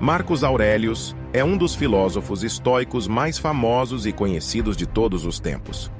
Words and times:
Marcos 0.00 0.44
Aurelius 0.44 1.16
é 1.32 1.42
um 1.42 1.56
dos 1.56 1.74
filósofos 1.74 2.44
estoicos 2.44 3.08
mais 3.08 3.38
famosos 3.38 4.04
e 4.04 4.12
conhecidos 4.12 4.76
de 4.76 4.86
todos 4.86 5.24
os 5.24 5.40
tempos. 5.40 5.90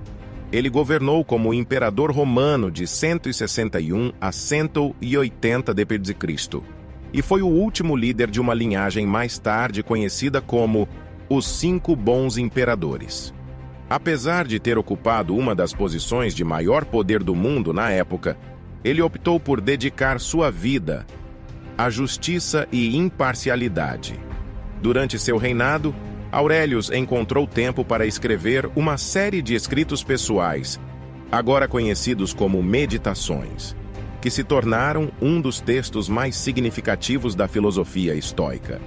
Ele 0.53 0.69
governou 0.69 1.25
como 1.25 1.55
imperador 1.55 2.13
romano 2.13 2.71
de 2.71 2.87
161 2.87 4.13
a 4.21 4.31
180 4.31 5.73
d.C. 5.73 6.15
e 7.11 7.23
foi 7.23 7.41
o 7.41 7.49
último 7.49 7.97
líder 7.97 8.31
de 8.31 8.39
uma 8.39 8.53
linhagem 8.53 9.07
mais 9.07 9.39
tarde 9.39 9.83
conhecida 9.83 10.43
como 10.43 10.87
os 11.29 11.47
Cinco 11.47 11.97
Bons 11.97 12.37
Imperadores. 12.37 13.33
Apesar 13.89 14.47
de 14.47 14.61
ter 14.61 14.77
ocupado 14.77 15.35
uma 15.35 15.55
das 15.55 15.73
posições 15.73 16.35
de 16.35 16.45
maior 16.45 16.85
poder 16.85 17.23
do 17.23 17.35
mundo 17.35 17.73
na 17.73 17.91
época, 17.91 18.37
ele 18.85 19.01
optou 19.01 19.41
por 19.41 19.59
dedicar 19.59 20.21
sua 20.21 20.51
vida 20.51 21.07
à 21.77 21.91
justiça 21.91 22.67
e 22.73 22.97
imparcialidade. 22.97 24.19
Durante 24.81 25.19
seu 25.19 25.37
reinado, 25.37 25.95
Aurelius 26.31 26.91
encontrou 26.91 27.47
tempo 27.47 27.85
para 27.85 28.07
escrever 28.07 28.69
uma 28.75 28.99
série 28.99 29.41
de 29.41 29.55
escritos 29.55 30.03
pessoais, 30.03 30.81
agora 31.31 31.69
conhecidos 31.69 32.35
como 32.35 32.63
Meditações, 32.63 33.77
que 34.21 34.31
se 34.31 34.45
tornaram 34.45 35.11
um 35.21 35.41
dos 35.41 35.61
textos 35.61 36.09
mais 36.09 36.37
significativos 36.37 37.35
da 37.35 37.49
filosofia 37.49 38.15
estoica. 38.15 38.81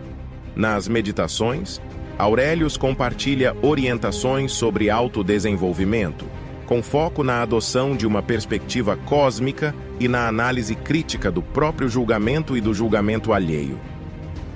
Nas 0.55 0.87
Meditações, 0.87 1.81
Aurelius 2.17 2.75
compartilha 2.75 3.55
orientações 3.61 4.51
sobre 4.51 4.89
autodesenvolvimento, 4.89 6.25
com 6.69 6.83
foco 6.83 7.23
na 7.23 7.41
adoção 7.41 7.97
de 7.97 8.05
uma 8.05 8.21
perspectiva 8.21 8.95
cósmica 8.95 9.73
e 9.99 10.07
na 10.07 10.27
análise 10.27 10.75
crítica 10.75 11.31
do 11.31 11.41
próprio 11.41 11.89
julgamento 11.89 12.55
e 12.55 12.61
do 12.61 12.75
julgamento 12.75 13.33
alheio. 13.33 13.79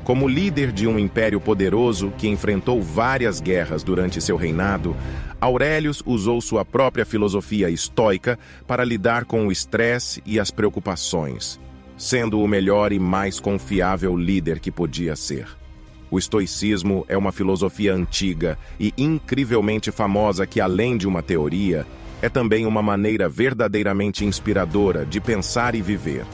Como 0.03 0.27
líder 0.27 0.71
de 0.71 0.85
um 0.85 0.99
império 0.99 1.41
poderoso 1.41 2.13
que 2.15 2.27
enfrentou 2.27 2.83
várias 2.83 3.41
guerras 3.41 3.81
durante 3.81 4.21
seu 4.21 4.37
reinado, 4.37 4.95
Aurelius 5.41 6.03
usou 6.05 6.39
sua 6.39 6.63
própria 6.63 7.03
filosofia 7.03 7.67
estoica 7.67 8.37
para 8.67 8.85
lidar 8.85 9.25
com 9.25 9.47
o 9.47 9.51
estresse 9.51 10.21
e 10.23 10.39
as 10.39 10.51
preocupações, 10.51 11.59
sendo 11.97 12.39
o 12.41 12.47
melhor 12.47 12.91
e 12.93 12.99
mais 12.99 13.39
confiável 13.39 14.15
líder 14.15 14.59
que 14.59 14.69
podia 14.69 15.15
ser. 15.15 15.47
O 16.11 16.19
estoicismo 16.19 17.05
é 17.09 17.17
uma 17.17 17.31
filosofia 17.31 17.91
antiga 17.91 18.55
e 18.79 18.93
incrivelmente 18.95 19.89
famosa 19.89 20.45
que, 20.45 20.61
além 20.61 20.95
de 20.95 21.07
uma 21.07 21.23
teoria, 21.23 21.87
é 22.23 22.29
também 22.29 22.65
uma 22.65 22.81
maneira 22.81 23.27
verdadeiramente 23.27 24.23
inspiradora 24.23 25.05
de 25.05 25.19
pensar 25.19 25.75
e 25.75 25.81
viver. 25.81 26.25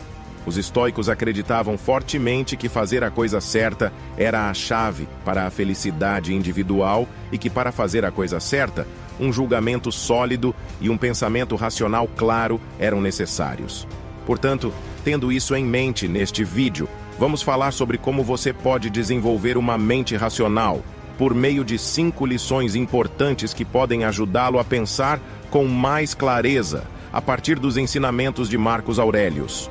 Os 0.46 0.56
estoicos 0.56 1.10
acreditavam 1.10 1.80
fortemente 1.80 2.56
que 2.56 2.70
fazer 2.70 3.04
a 3.04 3.10
coisa 3.10 3.42
certa 3.42 3.92
era 4.16 4.52
a 4.52 4.54
chave 4.54 5.10
para 5.26 5.48
a 5.48 5.50
felicidade 5.50 6.32
individual 6.32 7.10
e 7.32 7.40
que, 7.40 7.50
para 7.50 7.72
fazer 7.72 8.06
a 8.06 8.12
coisa 8.12 8.40
certa, 8.40 8.86
um 9.20 9.34
julgamento 9.34 9.92
sólido 9.92 10.54
e 10.80 10.92
um 10.92 10.98
pensamento 10.98 11.56
racional 11.56 12.08
claro 12.16 12.62
eram 12.78 13.02
necessários. 13.02 13.88
Portanto, 14.28 14.72
tendo 15.04 15.32
isso 15.32 15.56
em 15.56 15.66
mente 15.66 16.08
neste 16.08 16.44
vídeo, 16.44 16.88
vamos 17.18 17.42
falar 17.42 17.72
sobre 17.72 17.98
como 17.98 18.24
você 18.24 18.54
pode 18.54 18.92
desenvolver 18.92 19.58
uma 19.58 19.76
mente 19.76 20.16
racional 20.16 20.84
por 21.20 21.34
meio 21.34 21.66
de 21.66 21.78
cinco 21.78 22.26
lições 22.26 22.76
importantes 22.76 23.54
que 23.54 23.66
podem 23.66 24.06
ajudá-lo 24.06 24.58
a 24.58 24.64
pensar 24.64 25.20
com 25.50 25.66
mais 25.66 26.14
clareza 26.14 26.84
a 27.12 27.22
partir 27.22 27.60
dos 27.60 27.78
ensinamentos 27.78 28.50
de 28.50 28.58
Marcos 28.58 29.00
Aurelius. 29.00 29.70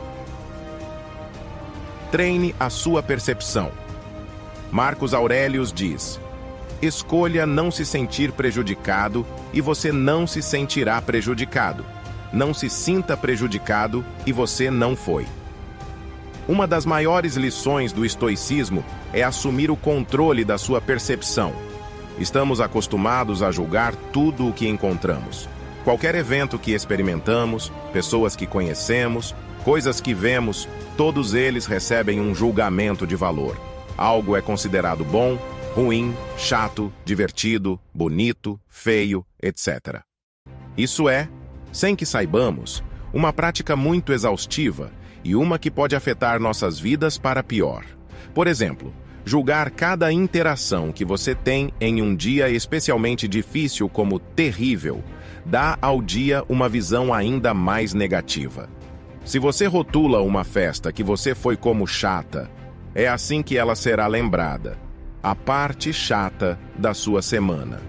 Treine 2.10 2.54
a 2.58 2.70
sua 2.70 3.02
percepção. 3.02 3.70
Marcos 4.70 5.14
Aurelius 5.14 5.72
diz: 5.72 6.20
Escolha 6.80 7.46
não 7.46 7.70
se 7.70 7.84
sentir 7.84 8.32
prejudicado 8.32 9.26
e 9.52 9.60
você 9.60 9.92
não 9.92 10.26
se 10.26 10.42
sentirá 10.42 11.00
prejudicado. 11.00 11.84
Não 12.32 12.52
se 12.52 12.68
sinta 12.68 13.16
prejudicado 13.16 14.04
e 14.26 14.32
você 14.32 14.70
não 14.70 14.94
foi. 14.94 15.26
Uma 16.46 16.66
das 16.66 16.86
maiores 16.86 17.36
lições 17.36 17.92
do 17.92 18.04
estoicismo 18.04 18.84
é 19.12 19.22
assumir 19.22 19.70
o 19.70 19.76
controle 19.76 20.44
da 20.44 20.56
sua 20.56 20.80
percepção. 20.80 21.52
Estamos 22.18 22.60
acostumados 22.60 23.42
a 23.42 23.50
julgar 23.50 23.94
tudo 23.94 24.48
o 24.48 24.52
que 24.52 24.66
encontramos. 24.66 25.48
Qualquer 25.88 26.14
evento 26.16 26.58
que 26.58 26.72
experimentamos, 26.72 27.72
pessoas 27.94 28.36
que 28.36 28.46
conhecemos, 28.46 29.34
coisas 29.64 30.02
que 30.02 30.12
vemos, 30.12 30.68
todos 30.98 31.32
eles 31.32 31.64
recebem 31.64 32.20
um 32.20 32.34
julgamento 32.34 33.06
de 33.06 33.16
valor. 33.16 33.58
Algo 33.96 34.36
é 34.36 34.42
considerado 34.42 35.02
bom, 35.02 35.38
ruim, 35.74 36.14
chato, 36.36 36.92
divertido, 37.06 37.80
bonito, 37.94 38.60
feio, 38.68 39.24
etc. 39.42 40.02
Isso 40.76 41.08
é, 41.08 41.26
sem 41.72 41.96
que 41.96 42.04
saibamos, 42.04 42.84
uma 43.10 43.32
prática 43.32 43.74
muito 43.74 44.12
exaustiva 44.12 44.92
e 45.24 45.34
uma 45.34 45.58
que 45.58 45.70
pode 45.70 45.96
afetar 45.96 46.38
nossas 46.38 46.78
vidas 46.78 47.16
para 47.16 47.42
pior. 47.42 47.82
Por 48.34 48.46
exemplo, 48.46 48.92
julgar 49.24 49.70
cada 49.70 50.12
interação 50.12 50.92
que 50.92 51.02
você 51.02 51.34
tem 51.34 51.72
em 51.80 52.02
um 52.02 52.14
dia 52.14 52.50
especialmente 52.50 53.26
difícil 53.26 53.88
como 53.88 54.18
terrível 54.18 55.02
dá 55.48 55.78
ao 55.80 56.02
dia 56.02 56.44
uma 56.46 56.68
visão 56.68 57.12
ainda 57.12 57.54
mais 57.54 57.94
negativa. 57.94 58.68
Se 59.24 59.38
você 59.38 59.66
rotula 59.66 60.20
uma 60.20 60.44
festa 60.44 60.92
que 60.92 61.02
você 61.02 61.34
foi 61.34 61.56
como 61.56 61.86
chata, 61.86 62.50
é 62.94 63.08
assim 63.08 63.42
que 63.42 63.56
ela 63.56 63.74
será 63.74 64.06
lembrada. 64.06 64.78
A 65.22 65.34
parte 65.34 65.92
chata 65.92 66.58
da 66.78 66.92
sua 66.92 67.22
semana. 67.22 67.80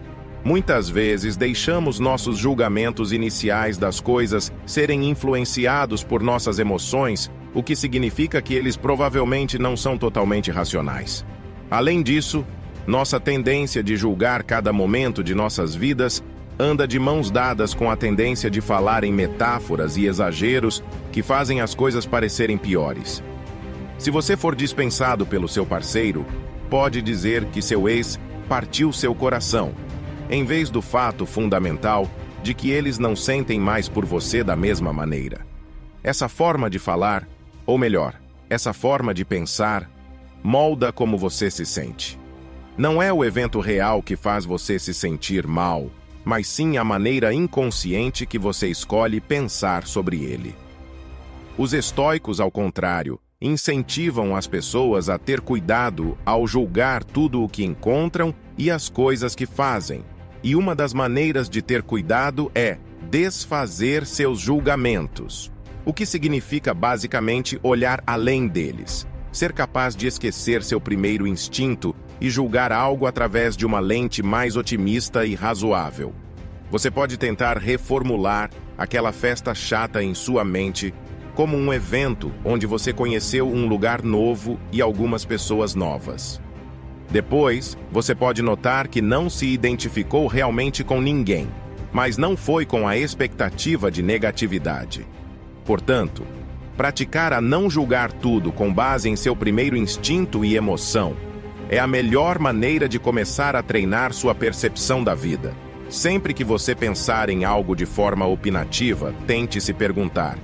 Muitas 0.43 0.89
vezes 0.89 1.35
deixamos 1.35 1.99
nossos 1.99 2.37
julgamentos 2.37 3.11
iniciais 3.11 3.77
das 3.77 3.99
coisas 3.99 4.51
serem 4.65 5.09
influenciados 5.09 6.01
por 6.01 6.23
nossas 6.23 6.59
emoções, 6.59 7.29
o 7.53 7.61
que 7.61 7.75
significa 7.75 8.41
que 8.41 8.53
eles 8.53 8.77
provavelmente 8.77 9.59
não 9.59 9.75
são 9.75 9.97
totalmente 9.97 10.49
racionais. 10.49 11.25
Além 11.69 12.01
disso, 12.01 12.45
nossa 12.87 13.19
tendência 13.19 13.83
de 13.83 13.97
julgar 13.97 14.43
cada 14.43 14.71
momento 14.71 15.21
de 15.21 15.35
nossas 15.35 15.75
vidas 15.75 16.23
anda 16.59 16.87
de 16.87 16.99
mãos 16.99 17.31
dadas 17.31 17.73
com 17.73 17.89
a 17.89 17.95
tendência 17.95 18.49
de 18.49 18.59
falar 18.59 19.03
em 19.03 19.13
metáforas 19.13 19.95
e 19.95 20.05
exageros 20.05 20.83
que 21.11 21.23
fazem 21.23 21.61
as 21.61 21.73
coisas 21.73 22.05
parecerem 22.05 22.57
piores. 22.57 23.23
Se 23.97 24.11
você 24.11 24.35
for 24.35 24.55
dispensado 24.55 25.25
pelo 25.25 25.47
seu 25.47 25.65
parceiro, 25.65 26.25
pode 26.69 27.01
dizer 27.01 27.45
que 27.45 27.61
seu 27.61 27.87
ex 27.87 28.19
partiu 28.47 28.91
seu 28.91 29.15
coração 29.15 29.73
em 30.29 30.45
vez 30.45 30.69
do 30.69 30.81
fato 30.81 31.25
fundamental 31.25 32.09
de 32.43 32.53
que 32.53 32.69
eles 32.69 32.99
não 32.99 33.15
sentem 33.15 33.59
mais 33.59 33.89
por 33.89 34.05
você 34.05 34.43
da 34.43 34.55
mesma 34.55 34.93
maneira. 34.93 35.45
Essa 36.03 36.29
forma 36.29 36.69
de 36.69 36.77
falar, 36.77 37.27
ou 37.65 37.77
melhor, 37.77 38.13
essa 38.49 38.71
forma 38.71 39.13
de 39.13 39.25
pensar, 39.25 39.89
molda 40.43 40.93
como 40.93 41.17
você 41.17 41.49
se 41.49 41.65
sente. 41.65 42.17
Não 42.77 43.01
é 43.01 43.11
o 43.11 43.25
evento 43.25 43.59
real 43.59 44.01
que 44.01 44.15
faz 44.15 44.45
você 44.45 44.79
se 44.79 44.93
sentir 44.93 45.45
mal, 45.45 45.89
mas 46.23 46.47
sim 46.47 46.77
a 46.77 46.83
maneira 46.83 47.33
inconsciente 47.33 48.25
que 48.25 48.37
você 48.37 48.67
escolhe 48.67 49.19
pensar 49.19 49.85
sobre 49.87 50.23
ele. 50.23 50.55
Os 51.57 51.73
estoicos, 51.73 52.39
ao 52.39 52.49
contrário, 52.49 53.19
incentivam 53.41 54.35
as 54.35 54.47
pessoas 54.47 55.09
a 55.09 55.17
ter 55.17 55.39
cuidado 55.39 56.17
ao 56.25 56.45
julgar 56.45 57.03
tudo 57.03 57.43
o 57.43 57.49
que 57.49 57.63
encontram 57.63 58.35
e 58.57 58.69
as 58.69 58.89
coisas 58.89 59.33
que 59.33 59.45
fazem, 59.45 60.03
e 60.43 60.55
uma 60.55 60.75
das 60.75 60.93
maneiras 60.93 61.49
de 61.49 61.61
ter 61.61 61.81
cuidado 61.81 62.51
é 62.53 62.77
desfazer 63.09 64.05
seus 64.05 64.39
julgamentos, 64.39 65.51
o 65.85 65.93
que 65.93 66.05
significa 66.05 66.73
basicamente 66.73 67.59
olhar 67.63 68.03
além 68.05 68.47
deles, 68.47 69.07
ser 69.31 69.53
capaz 69.53 69.95
de 69.95 70.07
esquecer 70.07 70.61
seu 70.63 70.79
primeiro 70.79 71.25
instinto 71.25 71.95
e 72.21 72.29
julgar 72.29 72.71
algo 72.71 73.05
através 73.05 73.55
de 73.55 73.65
uma 73.65 73.79
lente 73.79 74.21
mais 74.21 74.55
otimista 74.55 75.25
e 75.25 75.35
razoável. 75.35 76.13
Você 76.69 76.91
pode 76.91 77.17
tentar 77.17 77.57
reformular 77.57 78.49
aquela 78.77 79.11
festa 79.11 79.55
chata 79.55 80.03
em 80.03 80.13
sua 80.13 80.43
mente 80.43 80.93
como 81.33 81.57
um 81.57 81.73
evento 81.73 82.31
onde 82.43 82.65
você 82.67 82.91
conheceu 82.91 83.47
um 83.47 83.67
lugar 83.67 84.03
novo 84.03 84.59
e 84.71 84.81
algumas 84.81 85.23
pessoas 85.25 85.73
novas. 85.73 86.41
Depois, 87.09 87.77
você 87.91 88.13
pode 88.13 88.41
notar 88.41 88.87
que 88.87 89.01
não 89.01 89.29
se 89.29 89.47
identificou 89.47 90.27
realmente 90.27 90.83
com 90.83 91.01
ninguém, 91.01 91.47
mas 91.91 92.17
não 92.17 92.37
foi 92.37 92.65
com 92.65 92.87
a 92.87 92.97
expectativa 92.97 93.89
de 93.89 94.03
negatividade. 94.03 95.07
Portanto, 95.65 96.23
praticar 96.77 97.33
a 97.33 97.41
não 97.41 97.69
julgar 97.69 98.11
tudo 98.11 98.51
com 98.51 98.71
base 98.71 99.09
em 99.09 99.15
seu 99.15 99.35
primeiro 99.35 99.75
instinto 99.75 100.45
e 100.45 100.55
emoção 100.55 101.15
é 101.69 101.79
a 101.79 101.87
melhor 101.87 102.39
maneira 102.39 102.89
de 102.89 102.99
começar 102.99 103.55
a 103.55 103.63
treinar 103.63 104.11
sua 104.13 104.35
percepção 104.35 105.03
da 105.03 105.15
vida. 105.15 105.53
Sempre 105.89 106.33
que 106.33 106.43
você 106.43 106.75
pensar 106.75 107.29
em 107.29 107.45
algo 107.45 107.75
de 107.75 107.85
forma 107.85 108.25
opinativa, 108.25 109.13
tente 109.25 109.61
se 109.61 109.73
perguntar: 109.73 110.37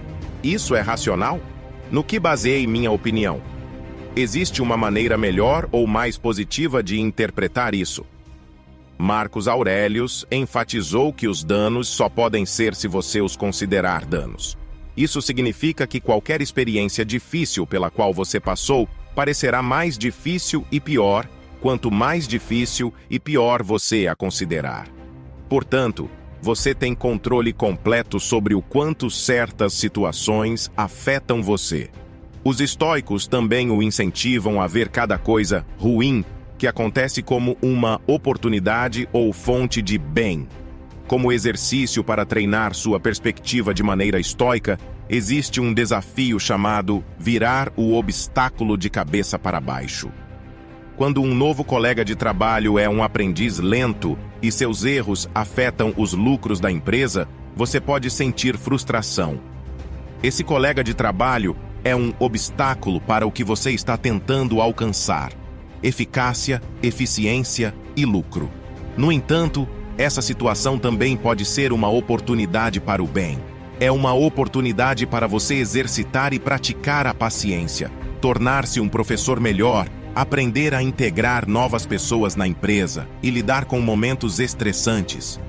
isso 0.44 0.76
é 0.76 0.82
racional? 0.82 1.40
No 1.92 2.04
que 2.04 2.20
baseei 2.20 2.66
minha 2.66 2.92
opinião? 2.92 3.42
existe 4.16 4.62
uma 4.62 4.78
maneira 4.78 5.18
melhor 5.18 5.68
ou 5.72 5.86
mais 5.86 6.18
positiva 6.18 6.82
de 6.82 7.00
interpretar 7.00 7.76
isso. 7.76 8.06
Marcos 8.98 9.48
Aurelius 9.48 10.26
enfatizou 10.32 11.12
que 11.12 11.28
os 11.28 11.44
danos 11.44 11.90
só 11.90 12.08
podem 12.08 12.46
ser 12.46 12.74
se 12.74 12.88
você 12.88 13.20
os 13.20 13.36
considerar 13.36 14.06
danos. 14.06 14.58
Isso 14.96 15.22
significa 15.22 15.86
que 15.86 16.00
qualquer 16.00 16.42
experiência 16.42 17.04
difícil 17.04 17.68
pela 17.68 17.92
qual 17.92 18.14
você 18.14 18.40
passou 18.40 18.88
parecerá 19.16 19.62
mais 19.62 19.98
difícil 19.98 20.66
e 20.72 20.80
pior 20.80 21.28
quanto 21.62 21.90
mais 21.90 22.28
difícil 22.28 22.94
e 23.10 23.20
pior 23.20 23.64
você 23.64 24.06
a 24.06 24.16
considerar. 24.16 24.88
Portanto, 25.50 26.08
você 26.40 26.76
tem 26.76 26.94
controle 26.94 27.52
completo 27.52 28.20
sobre 28.20 28.54
o 28.54 28.62
quanto 28.62 29.10
certas 29.10 29.74
situações 29.74 30.70
afetam 30.78 31.42
você. 31.42 31.90
Os 32.44 32.62
estoicos 32.62 33.26
também 33.26 33.72
o 33.72 33.82
incentivam 33.82 34.62
a 34.62 34.68
ver 34.68 34.90
cada 34.90 35.18
coisa 35.18 35.66
ruim 35.80 36.24
que 36.56 36.68
acontece 36.68 37.24
como 37.24 37.58
uma 37.62 38.00
oportunidade 38.06 39.10
ou 39.12 39.34
fonte 39.34 39.82
de 39.82 39.98
bem. 39.98 40.48
Como 41.08 41.32
exercício 41.32 42.04
para 42.04 42.26
treinar 42.26 42.76
sua 42.76 43.00
perspectiva 43.00 43.74
de 43.74 43.82
maneira 43.82 44.20
estoica, 44.20 44.78
existe 45.10 45.62
um 45.62 45.74
desafio 45.74 46.40
chamado 46.40 47.04
virar 47.18 47.72
o 47.76 47.96
obstáculo 47.96 48.78
de 48.78 48.90
cabeça 48.90 49.38
para 49.38 49.60
baixo. 49.60 50.12
Quando 50.98 51.22
um 51.22 51.36
novo 51.36 51.64
colega 51.64 52.06
de 52.06 52.16
trabalho 52.16 52.80
é 52.80 52.88
um 52.88 53.04
aprendiz 53.04 53.60
lento 53.60 54.18
e 54.42 54.52
seus 54.52 54.86
erros 54.86 55.30
afetam 55.36 55.94
os 55.98 56.14
lucros 56.14 56.60
da 56.60 56.72
empresa, 56.72 57.28
você 57.56 57.80
pode 57.82 58.10
sentir 58.10 58.58
frustração. 58.58 59.40
Esse 60.24 60.44
colega 60.44 60.84
de 60.84 60.94
trabalho 60.94 61.56
é 61.84 61.96
um 61.96 62.14
obstáculo 62.18 63.00
para 63.02 63.28
o 63.28 63.32
que 63.32 63.44
você 63.44 63.72
está 63.72 63.98
tentando 63.98 64.62
alcançar: 64.62 65.32
eficácia, 65.84 66.62
eficiência 66.82 67.76
e 67.96 68.06
lucro. 68.06 68.50
No 68.98 69.12
entanto, 69.12 69.68
essa 69.98 70.22
situação 70.22 70.80
também 70.80 71.16
pode 71.16 71.46
ser 71.46 71.72
uma 71.72 71.90
oportunidade 71.90 72.80
para 72.80 73.04
o 73.04 73.08
bem. 73.08 73.38
É 73.80 73.92
uma 73.92 74.14
oportunidade 74.14 75.06
para 75.06 75.28
você 75.28 75.56
exercitar 75.56 76.34
e 76.34 76.40
praticar 76.40 77.08
a 77.08 77.14
paciência, 77.14 77.92
tornar-se 78.22 78.80
um 78.80 78.88
professor 78.88 79.40
melhor 79.40 79.88
aprender 80.16 80.74
a 80.74 80.82
integrar 80.82 81.48
novas 81.48 81.86
pessoas 81.86 82.38
na 82.38 82.48
empresa 82.48 83.06
e 83.22 83.30
lidar 83.30 83.66
com 83.66 83.82
momentos 83.82 84.40
estressantes. 84.40 85.40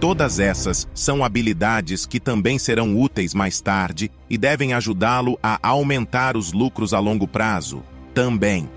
Todas 0.00 0.40
essas 0.40 0.86
são 0.92 1.24
habilidades 1.24 2.04
que 2.04 2.18
também 2.18 2.58
serão 2.58 3.00
úteis 3.00 3.32
mais 3.32 3.60
tarde 3.60 4.10
e 4.28 4.36
devem 4.36 4.74
ajudá-lo 4.74 5.38
a 5.40 5.58
aumentar 5.62 6.36
os 6.36 6.52
lucros 6.52 6.92
a 6.92 6.98
longo 6.98 7.26
prazo, 7.28 7.82
também. 8.12 8.68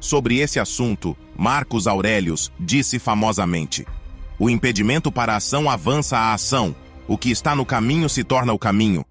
Sobre 0.00 0.38
esse 0.38 0.58
assunto, 0.58 1.16
Marcos 1.36 1.86
Aurelius 1.86 2.52
disse 2.58 2.98
famosamente: 2.98 3.86
O 4.38 4.50
impedimento 4.50 5.10
para 5.10 5.32
a 5.34 5.36
ação 5.36 5.70
avança 5.70 6.18
a 6.18 6.34
ação, 6.34 6.74
o 7.08 7.18
que 7.18 7.30
está 7.30 7.56
no 7.56 7.66
caminho 7.66 8.08
se 8.08 8.22
torna 8.22 8.52
o 8.52 8.58
caminho, 8.58 9.04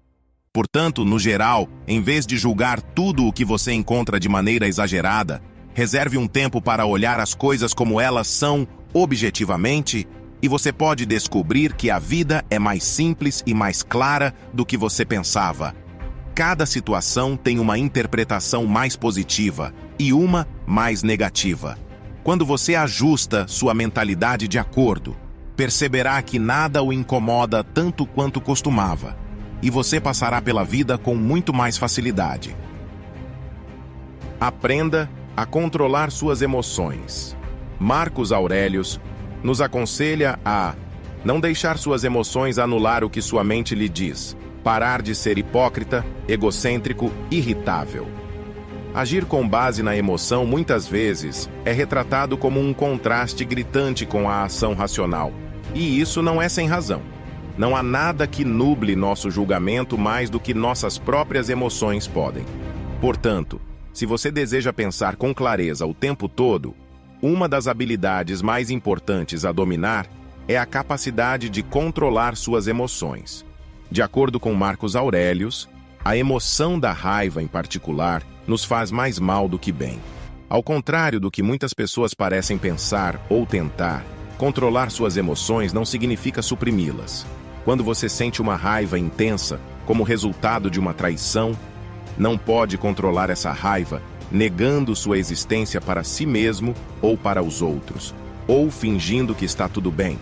Portanto, 0.52 1.04
no 1.04 1.20
geral, 1.20 1.68
em 1.86 2.02
vez 2.02 2.26
de 2.26 2.36
julgar 2.36 2.80
tudo 2.80 3.26
o 3.26 3.32
que 3.32 3.44
você 3.44 3.72
encontra 3.72 4.18
de 4.18 4.28
maneira 4.28 4.66
exagerada, 4.66 5.40
reserve 5.72 6.18
um 6.18 6.26
tempo 6.26 6.60
para 6.60 6.84
olhar 6.84 7.20
as 7.20 7.32
coisas 7.32 7.72
como 7.72 8.00
elas 8.00 8.26
são 8.26 8.66
objetivamente 8.92 10.04
e 10.42 10.48
você 10.48 10.72
pode 10.72 11.06
descobrir 11.06 11.74
que 11.74 11.90
a 11.90 12.00
vida 12.00 12.44
é 12.50 12.58
mais 12.58 12.82
simples 12.82 13.40
e 13.46 13.54
mais 13.54 13.84
clara 13.84 14.34
do 14.52 14.66
que 14.66 14.76
você 14.76 15.04
pensava. 15.04 15.76
Cada 16.34 16.66
situação 16.66 17.36
tem 17.36 17.60
uma 17.60 17.78
interpretação 17.78 18.66
mais 18.66 18.96
positiva 18.96 19.72
e 19.96 20.12
uma 20.12 20.44
mais 20.66 21.04
negativa. 21.04 21.78
Quando 22.24 22.44
você 22.44 22.74
ajusta 22.74 23.46
sua 23.46 23.74
mentalidade 23.74 24.48
de 24.48 24.58
acordo, 24.58 25.16
perceberá 25.58 26.22
que 26.22 26.38
nada 26.38 26.84
o 26.84 26.92
incomoda 26.92 27.64
tanto 27.64 28.06
quanto 28.06 28.40
costumava 28.40 29.18
e 29.60 29.68
você 29.68 30.00
passará 30.00 30.40
pela 30.40 30.62
vida 30.62 30.96
com 30.96 31.16
muito 31.16 31.52
mais 31.52 31.76
facilidade. 31.76 32.56
Aprenda 34.40 35.10
a 35.36 35.44
controlar 35.44 36.12
suas 36.12 36.42
emoções. 36.42 37.36
Marcos 37.76 38.30
Aurelius 38.30 39.00
nos 39.42 39.60
aconselha 39.60 40.38
a 40.44 40.76
não 41.24 41.40
deixar 41.40 41.76
suas 41.76 42.04
emoções 42.04 42.56
anular 42.56 43.02
o 43.02 43.10
que 43.10 43.20
sua 43.20 43.42
mente 43.42 43.74
lhe 43.74 43.88
diz, 43.88 44.36
parar 44.62 45.02
de 45.02 45.12
ser 45.12 45.38
hipócrita, 45.38 46.06
egocêntrico, 46.28 47.12
irritável. 47.32 48.06
Agir 48.94 49.24
com 49.24 49.46
base 49.46 49.82
na 49.82 49.96
emoção 49.96 50.46
muitas 50.46 50.86
vezes 50.86 51.50
é 51.64 51.72
retratado 51.72 52.38
como 52.38 52.60
um 52.60 52.72
contraste 52.72 53.44
gritante 53.44 54.06
com 54.06 54.30
a 54.30 54.44
ação 54.44 54.72
racional, 54.72 55.32
e 55.74 56.00
isso 56.00 56.22
não 56.22 56.40
é 56.40 56.48
sem 56.48 56.66
razão. 56.66 57.02
Não 57.56 57.76
há 57.76 57.82
nada 57.82 58.26
que 58.26 58.44
nuble 58.44 58.94
nosso 58.94 59.30
julgamento 59.30 59.98
mais 59.98 60.30
do 60.30 60.38
que 60.38 60.54
nossas 60.54 60.96
próprias 60.96 61.48
emoções 61.48 62.06
podem. 62.06 62.44
Portanto, 63.00 63.60
se 63.92 64.06
você 64.06 64.30
deseja 64.30 64.72
pensar 64.72 65.16
com 65.16 65.34
clareza 65.34 65.84
o 65.84 65.92
tempo 65.92 66.28
todo, 66.28 66.74
uma 67.20 67.48
das 67.48 67.66
habilidades 67.66 68.40
mais 68.40 68.70
importantes 68.70 69.44
a 69.44 69.50
dominar 69.50 70.06
é 70.46 70.56
a 70.56 70.64
capacidade 70.64 71.50
de 71.50 71.62
controlar 71.62 72.36
suas 72.36 72.68
emoções. 72.68 73.44
De 73.90 74.02
acordo 74.02 74.38
com 74.38 74.54
Marcos 74.54 74.94
Aurelius, 74.94 75.68
a 76.04 76.16
emoção 76.16 76.78
da 76.78 76.92
raiva, 76.92 77.42
em 77.42 77.48
particular, 77.48 78.22
nos 78.46 78.64
faz 78.64 78.90
mais 78.90 79.18
mal 79.18 79.48
do 79.48 79.58
que 79.58 79.72
bem. 79.72 79.98
Ao 80.48 80.62
contrário 80.62 81.18
do 81.18 81.30
que 81.30 81.42
muitas 81.42 81.74
pessoas 81.74 82.14
parecem 82.14 82.56
pensar 82.56 83.20
ou 83.28 83.44
tentar, 83.44 84.04
controlar 84.38 84.90
suas 84.90 85.16
emoções 85.16 85.72
não 85.72 85.84
significa 85.84 86.40
suprimi-las. 86.40 87.26
Quando 87.64 87.82
você 87.82 88.08
sente 88.08 88.40
uma 88.40 88.54
raiva 88.54 88.98
intensa 88.98 89.60
como 89.84 90.04
resultado 90.04 90.70
de 90.70 90.78
uma 90.78 90.94
traição, 90.94 91.52
não 92.16 92.38
pode 92.38 92.78
controlar 92.78 93.28
essa 93.28 93.52
raiva 93.52 94.00
negando 94.30 94.94
sua 94.94 95.18
existência 95.18 95.80
para 95.80 96.04
si 96.04 96.24
mesmo 96.24 96.74
ou 97.02 97.16
para 97.16 97.42
os 97.42 97.60
outros, 97.60 98.14
ou 98.46 98.70
fingindo 98.70 99.34
que 99.34 99.44
está 99.44 99.68
tudo 99.68 99.90
bem. 99.90 100.18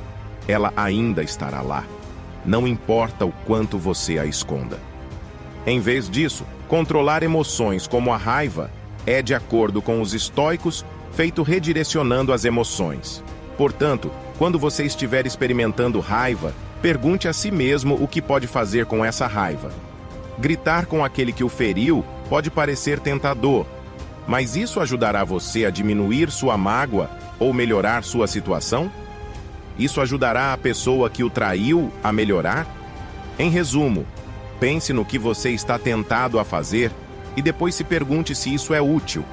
Ela 0.49 0.73
ainda 0.77 1.23
estará 1.23 1.61
lá. 1.61 1.85
Não 2.45 2.67
importa 2.67 3.27
o 3.27 3.33
quanto 3.45 3.77
você 3.77 4.19
a 4.19 4.25
esconda. 4.25 4.79
Em 5.67 5.81
vez 5.81 6.09
disso, 6.09 6.45
controlar 6.69 7.23
emoções 7.23 7.87
como 7.87 8.13
a 8.13 8.17
raiva 8.17 8.71
é, 9.05 9.21
de 9.21 9.35
acordo 9.35 9.83
com 9.83 10.01
os 10.01 10.15
estoicos, 10.15 10.85
feito 11.13 11.43
redirecionando 11.43 12.33
as 12.33 12.45
emoções. 12.45 13.23
Portanto, 13.57 14.11
quando 14.39 14.59
você 14.59 14.85
estiver 14.85 15.27
experimentando 15.27 16.01
raiva, 16.01 16.53
Pergunte 16.87 17.27
a 17.27 17.33
si 17.33 17.51
mesmo 17.51 17.95
o 18.01 18.07
que 18.07 18.21
pode 18.21 18.47
fazer 18.47 18.87
com 18.87 19.05
essa 19.05 19.27
raiva. 19.27 19.73
Gritar 20.39 20.87
com 20.87 21.05
aquele 21.05 21.33
que 21.33 21.43
o 21.43 21.49
feriu 21.49 22.05
pode 22.29 22.51
parecer 22.51 23.01
tentador, 23.01 23.67
mas 24.27 24.57
isso 24.57 24.81
ajudará 24.81 25.25
você 25.25 25.65
a 25.65 25.71
diminuir 25.71 26.31
sua 26.31 26.57
mágoa 26.57 27.11
ou 27.39 27.53
melhorar 27.53 28.05
sua 28.05 28.27
situação? 28.27 28.91
Isso 29.79 30.01
ajudará 30.01 30.53
a 30.53 30.59
pessoa 30.59 31.09
que 31.09 31.25
o 31.25 31.31
traiu 31.31 31.91
a 32.05 32.13
melhorar? 32.13 32.67
Em 33.39 33.51
resumo, 33.51 34.07
pense 34.61 34.93
no 34.93 35.05
que 35.05 35.19
você 35.19 35.51
está 35.51 35.79
tentado 35.79 36.39
a 36.39 36.45
fazer 36.45 36.91
e 37.37 37.43
depois 37.43 37.75
se 37.75 37.85
pergunte 37.85 38.35
se 38.35 38.53
isso 38.53 38.75
é 38.75 38.81
útil. 38.81 39.25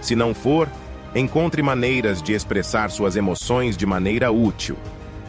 Se 0.00 0.16
não 0.16 0.34
for, 0.34 0.68
encontre 1.14 1.62
maneiras 1.62 2.22
de 2.22 2.32
expressar 2.32 2.90
suas 2.90 3.16
emoções 3.16 3.76
de 3.76 3.86
maneira 3.86 4.30
útil. 4.30 4.76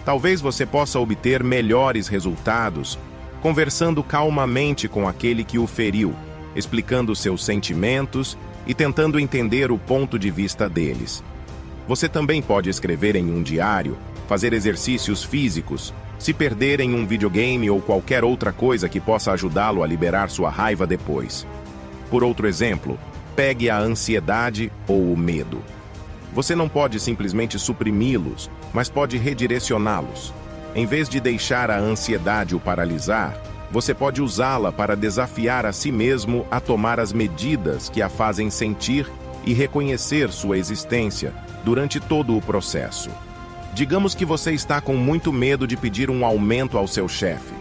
Talvez 0.06 0.42
você 0.42 0.66
possa 0.66 1.00
obter 1.00 1.44
melhores 1.44 2.08
resultados 2.08 2.98
conversando 3.42 4.04
calmamente 4.04 4.88
com 4.88 5.08
aquele 5.08 5.44
que 5.44 5.58
o 5.58 5.66
feriu, 5.66 6.14
explicando 6.56 7.16
seus 7.16 7.44
sentimentos 7.44 8.38
e 8.68 8.74
tentando 8.74 9.20
entender 9.20 9.72
o 9.72 9.78
ponto 9.78 10.20
de 10.20 10.30
vista 10.30 10.70
deles. 10.70 11.24
Você 11.88 12.08
também 12.08 12.42
pode 12.42 12.70
escrever 12.70 13.16
em 13.16 13.32
um 13.32 13.42
diário, 13.42 13.98
fazer 14.28 14.54
exercícios 14.54 15.24
físicos, 15.24 15.94
se 16.20 16.34
perder 16.34 16.80
em 16.80 16.94
um 16.94 17.06
videogame 17.06 17.70
ou 17.70 17.82
qualquer 17.82 18.24
outra 18.24 18.54
coisa 18.54 18.88
que 18.88 19.00
possa 19.00 19.32
ajudá-lo 19.32 19.84
a 19.84 19.88
liberar 19.88 20.30
sua 20.30 20.52
raiva 20.52 20.86
depois. 20.86 21.48
Por 22.12 22.24
outro 22.24 22.48
exemplo, 22.48 23.00
pegue 23.36 23.70
a 23.70 23.78
ansiedade 23.78 24.72
ou 24.88 25.12
o 25.12 25.18
medo. 25.18 25.62
Você 26.34 26.56
não 26.56 26.70
pode 26.70 27.00
simplesmente 27.00 27.60
suprimi-los, 27.60 28.50
mas 28.74 28.90
pode 28.90 29.18
redirecioná-los. 29.18 30.34
Em 30.74 30.86
vez 30.86 31.10
de 31.10 31.20
deixar 31.20 31.70
a 31.70 31.78
ansiedade 31.78 32.56
o 32.56 32.60
paralisar, 32.60 33.36
você 33.70 33.94
pode 33.94 34.22
usá-la 34.22 34.72
para 34.72 34.96
desafiar 34.96 35.66
a 35.66 35.72
si 35.72 35.92
mesmo 35.92 36.46
a 36.50 36.60
tomar 36.60 37.00
as 37.00 37.12
medidas 37.12 37.90
que 37.90 38.02
a 38.02 38.10
fazem 38.10 38.50
sentir 38.50 39.10
e 39.46 39.54
reconhecer 39.54 40.32
sua 40.32 40.58
existência 40.58 41.34
durante 41.64 42.00
todo 42.00 42.38
o 42.38 42.42
processo. 42.42 43.10
Digamos 43.74 44.14
que 44.14 44.26
você 44.26 44.52
está 44.52 44.82
com 44.82 44.96
muito 44.96 45.32
medo 45.32 45.66
de 45.66 45.78
pedir 45.78 46.10
um 46.10 46.26
aumento 46.26 46.78
ao 46.78 46.88
seu 46.88 47.08
chefe. 47.08 47.54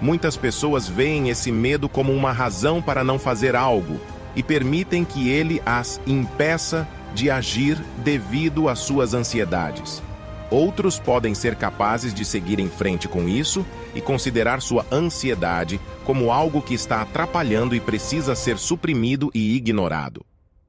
Muitas 0.00 0.36
pessoas 0.36 0.88
veem 0.88 1.28
esse 1.28 1.52
medo 1.52 1.88
como 1.88 2.12
uma 2.12 2.32
razão 2.32 2.80
para 2.80 3.04
não 3.04 3.18
fazer 3.18 3.54
algo, 3.54 4.00
e 4.34 4.42
permitem 4.42 5.04
que 5.04 5.28
ele 5.28 5.60
as 5.64 6.00
impeça 6.06 6.86
de 7.14 7.30
agir 7.30 7.76
devido 8.04 8.68
às 8.68 8.78
suas 8.78 9.14
ansiedades. 9.14 10.02
Outros 10.50 10.98
podem 10.98 11.32
ser 11.32 11.54
capazes 11.54 12.12
de 12.12 12.24
seguir 12.24 12.58
em 12.58 12.68
frente 12.68 13.06
com 13.06 13.28
isso 13.28 13.64
e 13.94 14.00
considerar 14.00 14.60
sua 14.60 14.84
ansiedade 14.90 15.80
como 16.04 16.32
algo 16.32 16.60
que 16.60 16.74
está 16.74 17.02
atrapalhando 17.02 17.74
e 17.74 17.80
precisa 17.80 18.34
ser 18.34 18.58
suprimido 18.58 19.30
e 19.32 19.54
ignorado. 19.54 20.24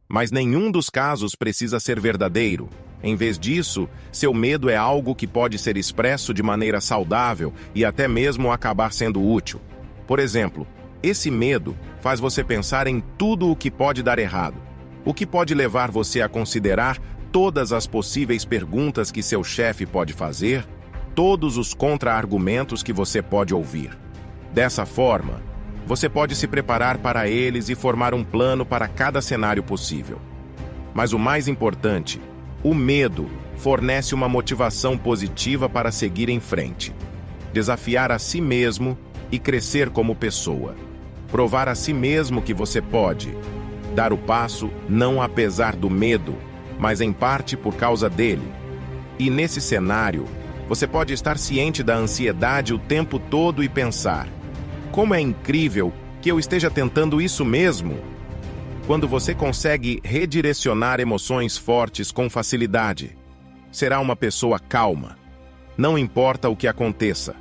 Mas 0.08 0.30
nenhum 0.30 0.70
dos 0.70 0.90
casos 0.90 1.34
precisa 1.34 1.80
ser 1.80 2.00
verdadeiro. 2.00 2.70
Em 3.02 3.16
vez 3.16 3.40
disso, 3.40 3.90
seu 4.12 4.34
medo 4.34 4.70
é 4.70 4.76
algo 4.76 5.16
que 5.16 5.26
pode 5.26 5.58
ser 5.58 5.76
expresso 5.78 6.32
de 6.32 6.44
maneira 6.44 6.80
saudável 6.80 7.52
e 7.74 7.84
até 7.84 8.08
mesmo 8.08 8.52
acabar 8.52 8.94
sendo 8.94 9.26
útil. 9.26 9.60
Por 10.06 10.20
exemplo, 10.20 10.68
esse 11.04 11.32
medo 11.32 11.76
faz 12.00 12.20
você 12.20 12.44
pensar 12.44 12.88
em 12.88 13.02
tudo 13.18 13.50
o 13.50 13.56
que 13.56 13.72
pode 13.72 14.04
dar 14.04 14.20
errado, 14.20 14.56
o 15.04 15.14
que 15.14 15.26
pode 15.26 15.54
levar 15.54 15.90
você 15.90 16.22
a 16.22 16.30
considerar 16.30 16.98
todas 17.32 17.72
as 17.72 17.88
possíveis 17.88 18.46
perguntas 18.46 19.12
que 19.12 19.24
seu 19.24 19.44
chefe 19.44 19.86
pode 19.86 20.14
fazer, 20.14 20.66
todos 21.16 21.58
os 21.58 21.74
contra-argumentos 21.74 22.84
que 22.84 22.94
você 22.94 23.22
pode 23.22 23.54
ouvir. 23.54 23.98
Dessa 24.54 24.86
forma, 24.86 25.42
você 25.88 26.08
pode 26.08 26.36
se 26.36 26.48
preparar 26.48 26.98
para 26.98 27.28
eles 27.28 27.70
e 27.70 27.76
formar 27.76 28.14
um 28.14 28.24
plano 28.24 28.66
para 28.66 28.88
cada 28.88 29.22
cenário 29.22 29.64
possível. 29.64 30.20
Mas 30.94 31.14
o 31.14 31.20
mais 31.20 31.48
importante, 31.48 32.22
o 32.64 32.74
medo 32.74 33.30
fornece 33.56 34.14
uma 34.14 34.30
motivação 34.30 34.98
positiva 34.98 35.70
para 35.70 35.92
seguir 35.92 36.30
em 36.30 36.40
frente, 36.40 36.94
desafiar 37.54 38.12
a 38.12 38.20
si 38.20 38.42
mesmo 38.42 38.98
e 39.32 39.40
crescer 39.40 39.90
como 39.90 40.16
pessoa. 40.16 40.76
Provar 41.32 41.70
a 41.70 41.76
si 41.76 41.94
mesmo 41.94 42.42
que 42.42 42.54
você 42.54 42.82
pode. 42.82 43.36
Dar 43.96 44.12
o 44.12 44.18
passo 44.18 44.70
não 44.88 45.22
apesar 45.22 45.76
do 45.76 45.90
medo, 45.90 46.36
mas 46.78 47.00
em 47.00 47.14
parte 47.14 47.56
por 47.56 47.76
causa 47.76 48.10
dele. 48.10 48.52
E 49.18 49.30
nesse 49.30 49.62
cenário, 49.62 50.26
você 50.68 50.88
pode 50.88 51.14
estar 51.14 51.38
ciente 51.38 51.84
da 51.84 51.96
ansiedade 51.96 52.74
o 52.74 52.80
tempo 52.80 53.18
todo 53.18 53.64
e 53.64 53.70
pensar: 53.70 54.28
como 54.92 55.14
é 55.14 55.22
incrível 55.22 55.94
que 56.22 56.30
eu 56.30 56.38
esteja 56.38 56.70
tentando 56.70 57.22
isso 57.22 57.46
mesmo! 57.46 57.98
Quando 58.88 59.08
você 59.08 59.34
consegue 59.34 60.02
redirecionar 60.04 61.00
emoções 61.00 61.58
fortes 61.58 62.12
com 62.12 62.30
facilidade, 62.30 63.16
será 63.72 64.00
uma 64.00 64.16
pessoa 64.16 64.60
calma. 64.60 65.18
Não 65.78 65.98
importa 65.98 66.50
o 66.50 66.56
que 66.56 66.68
aconteça. 66.68 67.36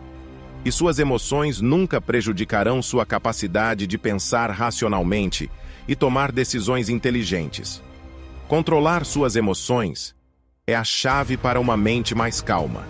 E 0.64 0.70
suas 0.70 0.98
emoções 0.98 1.60
nunca 1.60 2.00
prejudicarão 2.00 2.82
sua 2.82 3.06
capacidade 3.06 3.86
de 3.86 3.96
pensar 3.96 4.50
racionalmente 4.50 5.50
e 5.88 5.96
tomar 5.96 6.30
decisões 6.30 6.88
inteligentes. 6.88 7.82
Controlar 8.46 9.04
suas 9.04 9.36
emoções 9.36 10.14
é 10.66 10.74
a 10.74 10.84
chave 10.84 11.36
para 11.36 11.58
uma 11.58 11.76
mente 11.76 12.14
mais 12.14 12.40
calma. 12.40 12.84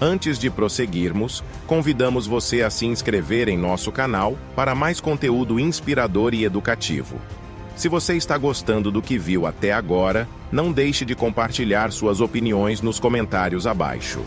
Antes 0.00 0.38
de 0.38 0.50
prosseguirmos, 0.50 1.44
convidamos 1.66 2.26
você 2.26 2.62
a 2.62 2.70
se 2.70 2.84
inscrever 2.84 3.48
em 3.48 3.56
nosso 3.56 3.92
canal 3.92 4.36
para 4.56 4.74
mais 4.74 5.00
conteúdo 5.00 5.60
inspirador 5.60 6.34
e 6.34 6.44
educativo. 6.44 7.20
Se 7.76 7.88
você 7.88 8.16
está 8.16 8.36
gostando 8.36 8.90
do 8.90 9.00
que 9.00 9.16
viu 9.16 9.46
até 9.46 9.72
agora, 9.72 10.28
não 10.50 10.72
deixe 10.72 11.04
de 11.04 11.14
compartilhar 11.14 11.92
suas 11.92 12.20
opiniões 12.20 12.80
nos 12.80 13.00
comentários 13.00 13.66
abaixo. 13.66 14.20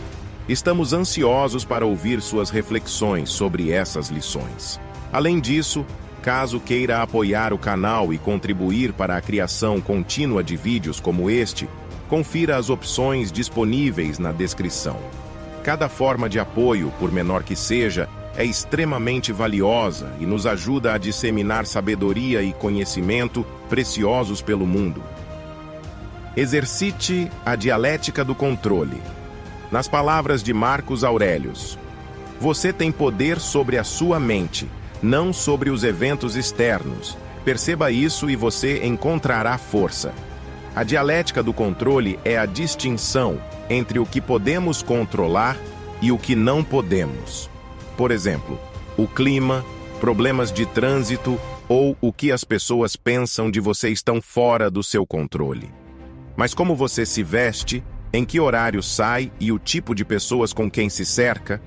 Estamos 0.47 0.93
ansiosos 0.93 1.65
para 1.65 1.85
ouvir 1.85 2.21
suas 2.21 2.49
reflexões 2.49 3.29
sobre 3.29 3.71
essas 3.71 4.09
lições. 4.09 4.79
Além 5.11 5.39
disso, 5.39 5.85
Caso 6.27 6.59
queira 6.59 7.01
apoiar 7.01 7.53
o 7.53 7.57
canal 7.57 8.11
e 8.11 8.17
contribuir 8.17 8.91
para 8.91 9.15
a 9.15 9.21
criação 9.21 9.79
contínua 9.79 10.43
de 10.43 10.57
vídeos 10.57 10.99
como 10.99 11.29
este, 11.29 11.69
confira 12.09 12.57
as 12.57 12.69
opções 12.69 13.31
disponíveis 13.31 14.19
na 14.19 14.33
descrição. 14.33 14.99
Cada 15.63 15.87
forma 15.87 16.27
de 16.27 16.37
apoio, 16.37 16.91
por 16.99 17.13
menor 17.13 17.43
que 17.43 17.55
seja, 17.55 18.09
é 18.35 18.43
extremamente 18.43 19.31
valiosa 19.31 20.13
e 20.19 20.25
nos 20.25 20.45
ajuda 20.45 20.93
a 20.93 20.97
disseminar 20.97 21.65
sabedoria 21.65 22.43
e 22.43 22.51
conhecimento 22.51 23.45
preciosos 23.69 24.41
pelo 24.41 24.67
mundo. 24.67 25.01
Exercite 26.35 27.31
a 27.45 27.55
dialética 27.55 28.25
do 28.25 28.35
controle. 28.35 29.01
Nas 29.71 29.87
palavras 29.87 30.41
de 30.41 30.53
Marcos 30.53 31.03
Aurelius, 31.03 31.77
você 32.39 32.71
tem 32.71 32.91
poder 32.91 33.39
sobre 33.39 33.77
a 33.77 33.83
sua 33.83 34.19
mente 34.19 34.67
não 35.01 35.31
sobre 35.31 35.69
os 35.69 35.83
eventos 35.83 36.35
externos. 36.35 37.17
Perceba 37.43 37.91
isso 37.91 38.29
e 38.29 38.35
você 38.35 38.85
encontrará 38.85 39.57
força. 39.57 40.13
A 40.75 40.83
dialética 40.83 41.41
do 41.41 41.53
controle 41.53 42.19
é 42.23 42.37
a 42.37 42.45
distinção 42.45 43.41
entre 43.69 43.99
o 43.99 44.05
que 44.05 44.21
podemos 44.21 44.81
controlar 44.81 45.57
e 46.01 46.11
o 46.11 46.17
que 46.17 46.35
não 46.35 46.63
podemos. 46.63 47.49
Por 47.95 48.11
exemplo, 48.11 48.59
o 48.95 49.07
clima, 49.07 49.65
problemas 49.99 50.51
de 50.51 50.65
trânsito 50.65 51.39
ou 51.67 51.97
o 51.99 52.13
que 52.13 52.31
as 52.31 52.43
pessoas 52.43 52.95
pensam 52.95 53.49
de 53.49 53.59
você 53.59 53.89
estão 53.89 54.21
fora 54.21 54.69
do 54.69 54.83
seu 54.83 55.05
controle. 55.05 55.71
Mas 56.35 56.53
como 56.53 56.75
você 56.75 57.05
se 57.05 57.23
veste, 57.23 57.83
em 58.11 58.23
que 58.25 58.39
horário 58.39 58.81
sai 58.81 59.31
e 59.39 59.51
o 59.51 59.59
tipo 59.59 59.93
de 59.93 60.05
pessoas 60.05 60.53
com 60.53 60.69
quem 60.69 60.89
se 60.89 61.05
cerca, 61.05 61.61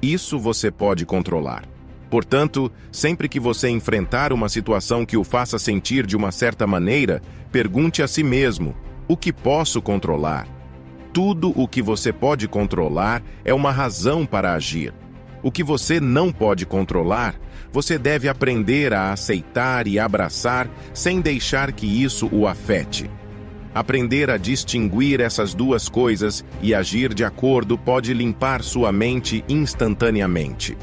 isso 0.00 0.38
você 0.38 0.70
pode 0.70 1.06
controlar. 1.06 1.64
Portanto, 2.10 2.70
sempre 2.90 3.28
que 3.28 3.40
você 3.40 3.68
enfrentar 3.68 4.32
uma 4.32 4.48
situação 4.48 5.06
que 5.06 5.16
o 5.16 5.24
faça 5.24 5.58
sentir 5.58 6.06
de 6.06 6.16
uma 6.16 6.30
certa 6.30 6.66
maneira, 6.66 7.22
pergunte 7.50 8.02
a 8.02 8.08
si 8.08 8.22
mesmo: 8.22 8.74
o 9.08 9.16
que 9.16 9.32
posso 9.32 9.80
controlar? 9.80 10.46
Tudo 11.12 11.52
o 11.54 11.68
que 11.68 11.80
você 11.80 12.12
pode 12.12 12.48
controlar 12.48 13.22
é 13.44 13.54
uma 13.54 13.70
razão 13.70 14.26
para 14.26 14.52
agir. 14.52 14.92
O 15.42 15.50
que 15.50 15.62
você 15.62 16.00
não 16.00 16.32
pode 16.32 16.64
controlar, 16.66 17.34
você 17.72 17.98
deve 17.98 18.28
aprender 18.28 18.92
a 18.92 19.12
aceitar 19.12 19.86
e 19.86 19.98
abraçar 19.98 20.68
sem 20.94 21.20
deixar 21.20 21.72
que 21.72 21.86
isso 21.86 22.28
o 22.30 22.46
afete. 22.46 23.10
Aprender 23.74 24.28
a 24.28 24.36
distinguir 24.36 25.18
essas 25.20 25.54
duas 25.54 25.88
coisas 25.88 26.44
e 26.60 26.74
agir 26.74 27.14
de 27.14 27.24
acordo 27.24 27.78
pode 27.78 28.12
limpar 28.12 28.62
sua 28.62 28.92
mente 28.92 29.42
instantaneamente. 29.48 30.76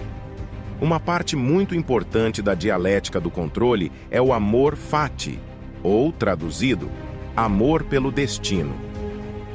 Uma 0.81 1.00
parte 1.00 1.36
muito 1.36 1.75
importante 1.75 2.41
da 2.41 2.55
dialética 2.55 3.19
do 3.19 3.29
controle 3.29 3.91
é 4.10 4.19
o 4.19 4.34
amor 4.34 4.75
fati, 4.75 5.39
ou, 5.84 6.12
traduzido, 6.12 6.89
amor 7.36 7.84
pelo 7.84 8.12
destino. 8.12 8.74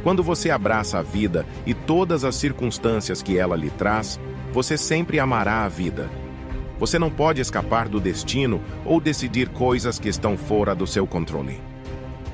Quando 0.04 0.22
você 0.22 0.50
abraça 0.50 0.98
a 0.98 1.02
vida 1.02 1.44
e 1.66 1.74
todas 1.74 2.22
as 2.22 2.36
circunstâncias 2.36 3.20
que 3.20 3.36
ela 3.36 3.56
lhe 3.56 3.70
traz, 3.70 4.20
você 4.52 4.76
sempre 4.76 5.18
amará 5.18 5.64
a 5.64 5.68
vida. 5.68 6.08
Você 6.78 7.00
não 7.00 7.10
pode 7.10 7.40
escapar 7.40 7.88
do 7.88 7.98
destino 7.98 8.60
ou 8.84 9.00
decidir 9.00 9.48
coisas 9.48 9.98
que 9.98 10.08
estão 10.08 10.36
fora 10.36 10.72
do 10.72 10.86
seu 10.86 11.04
controle. 11.04 11.73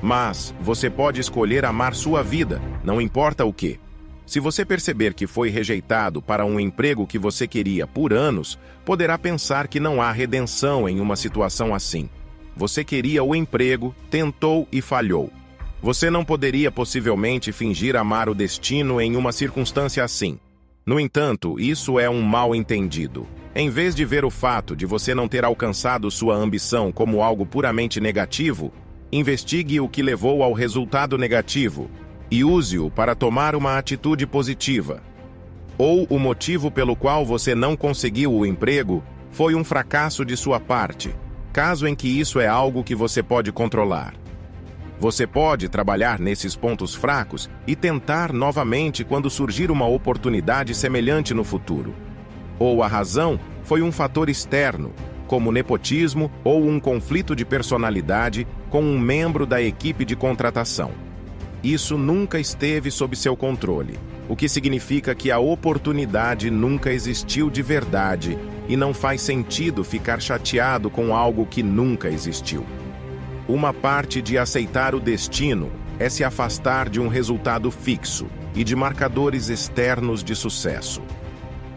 Mas 0.01 0.53
você 0.61 0.89
pode 0.89 1.21
escolher 1.21 1.63
amar 1.63 1.93
sua 1.93 2.23
vida, 2.23 2.61
não 2.83 2.99
importa 2.99 3.45
o 3.45 3.53
que. 3.53 3.79
Se 4.25 4.39
você 4.39 4.63
perceber 4.63 5.13
que 5.13 5.27
foi 5.27 5.49
rejeitado 5.49 6.21
para 6.21 6.45
um 6.45 6.59
emprego 6.59 7.05
que 7.05 7.19
você 7.19 7.47
queria 7.47 7.85
por 7.85 8.13
anos, 8.13 8.57
poderá 8.85 9.17
pensar 9.17 9.67
que 9.67 9.79
não 9.79 10.01
há 10.01 10.11
redenção 10.11 10.87
em 10.87 10.99
uma 10.99 11.15
situação 11.15 11.75
assim. 11.75 12.09
Você 12.55 12.83
queria 12.83 13.23
o 13.23 13.35
emprego, 13.35 13.93
tentou 14.09 14.67
e 14.71 14.81
falhou. 14.81 15.29
Você 15.81 16.09
não 16.09 16.23
poderia 16.23 16.71
possivelmente 16.71 17.51
fingir 17.51 17.95
amar 17.95 18.29
o 18.29 18.35
destino 18.35 19.01
em 19.01 19.15
uma 19.15 19.31
circunstância 19.31 20.03
assim. 20.03 20.39
No 20.85 20.99
entanto, 20.99 21.59
isso 21.59 21.99
é 21.99 22.09
um 22.09 22.21
mal 22.21 22.55
entendido. 22.55 23.27
Em 23.53 23.69
vez 23.69 23.93
de 23.93 24.05
ver 24.05 24.23
o 24.23 24.29
fato 24.29 24.75
de 24.75 24.85
você 24.85 25.13
não 25.13 25.27
ter 25.27 25.43
alcançado 25.43 26.09
sua 26.09 26.35
ambição 26.35 26.91
como 26.91 27.21
algo 27.21 27.45
puramente 27.45 27.99
negativo, 27.99 28.71
investigue 29.11 29.79
o 29.81 29.89
que 29.89 30.01
levou 30.01 30.41
ao 30.41 30.53
resultado 30.53 31.17
negativo 31.17 31.91
e 32.29 32.45
use-o 32.45 32.89
para 32.89 33.13
tomar 33.13 33.55
uma 33.55 33.77
atitude 33.77 34.25
positiva. 34.25 35.03
Ou 35.77 36.07
o 36.09 36.17
motivo 36.17 36.71
pelo 36.71 36.95
qual 36.95 37.25
você 37.25 37.53
não 37.53 37.75
conseguiu 37.75 38.31
o 38.33 38.45
emprego 38.45 39.03
foi 39.29 39.53
um 39.53 39.63
fracasso 39.63 40.23
de 40.23 40.37
sua 40.37 40.59
parte, 40.59 41.13
caso 41.51 41.87
em 41.87 41.95
que 41.95 42.07
isso 42.07 42.39
é 42.39 42.47
algo 42.47 42.83
que 42.83 42.95
você 42.95 43.21
pode 43.21 43.51
controlar. 43.51 44.13
Você 44.97 45.27
pode 45.27 45.67
trabalhar 45.67 46.19
nesses 46.19 46.55
pontos 46.55 46.95
fracos 46.95 47.49
e 47.65 47.75
tentar 47.75 48.31
novamente 48.31 49.03
quando 49.03 49.29
surgir 49.29 49.71
uma 49.71 49.87
oportunidade 49.87 50.73
semelhante 50.75 51.33
no 51.33 51.43
futuro. 51.43 51.93
Ou 52.59 52.83
a 52.83 52.87
razão 52.87 53.39
foi 53.63 53.81
um 53.81 53.91
fator 53.91 54.29
externo, 54.29 54.93
como 55.27 55.51
nepotismo 55.51 56.31
ou 56.43 56.63
um 56.65 56.79
conflito 56.79 57.35
de 57.35 57.43
personalidade 57.43 58.45
com 58.71 58.81
um 58.81 58.99
membro 58.99 59.45
da 59.45 59.61
equipe 59.61 60.03
de 60.03 60.15
contratação 60.15 60.91
isso 61.63 61.95
nunca 61.95 62.39
esteve 62.39 62.89
sob 62.89 63.15
seu 63.15 63.37
controle, 63.37 63.99
o 64.27 64.35
que 64.35 64.49
significa 64.49 65.13
que 65.13 65.29
a 65.29 65.37
oportunidade 65.37 66.49
nunca 66.49 66.91
existiu 66.91 67.51
de 67.51 67.61
verdade 67.61 68.35
e 68.67 68.75
não 68.75 68.95
faz 68.95 69.21
sentido 69.21 69.83
ficar 69.83 70.19
chateado 70.19 70.89
com 70.89 71.15
algo 71.15 71.45
que 71.45 71.61
nunca 71.61 72.09
existiu. 72.09 72.65
Uma 73.47 73.71
parte 73.71 74.23
de 74.23 74.39
aceitar 74.39 74.95
o 74.95 74.99
destino 74.99 75.71
é 75.99 76.09
se 76.09 76.23
afastar 76.23 76.89
de 76.89 76.99
um 76.99 77.07
resultado 77.07 77.69
fixo 77.69 78.25
e 78.55 78.63
de 78.63 78.75
marcadores 78.75 79.49
externos 79.49 80.23
de 80.23 80.35
sucesso. 80.35 81.03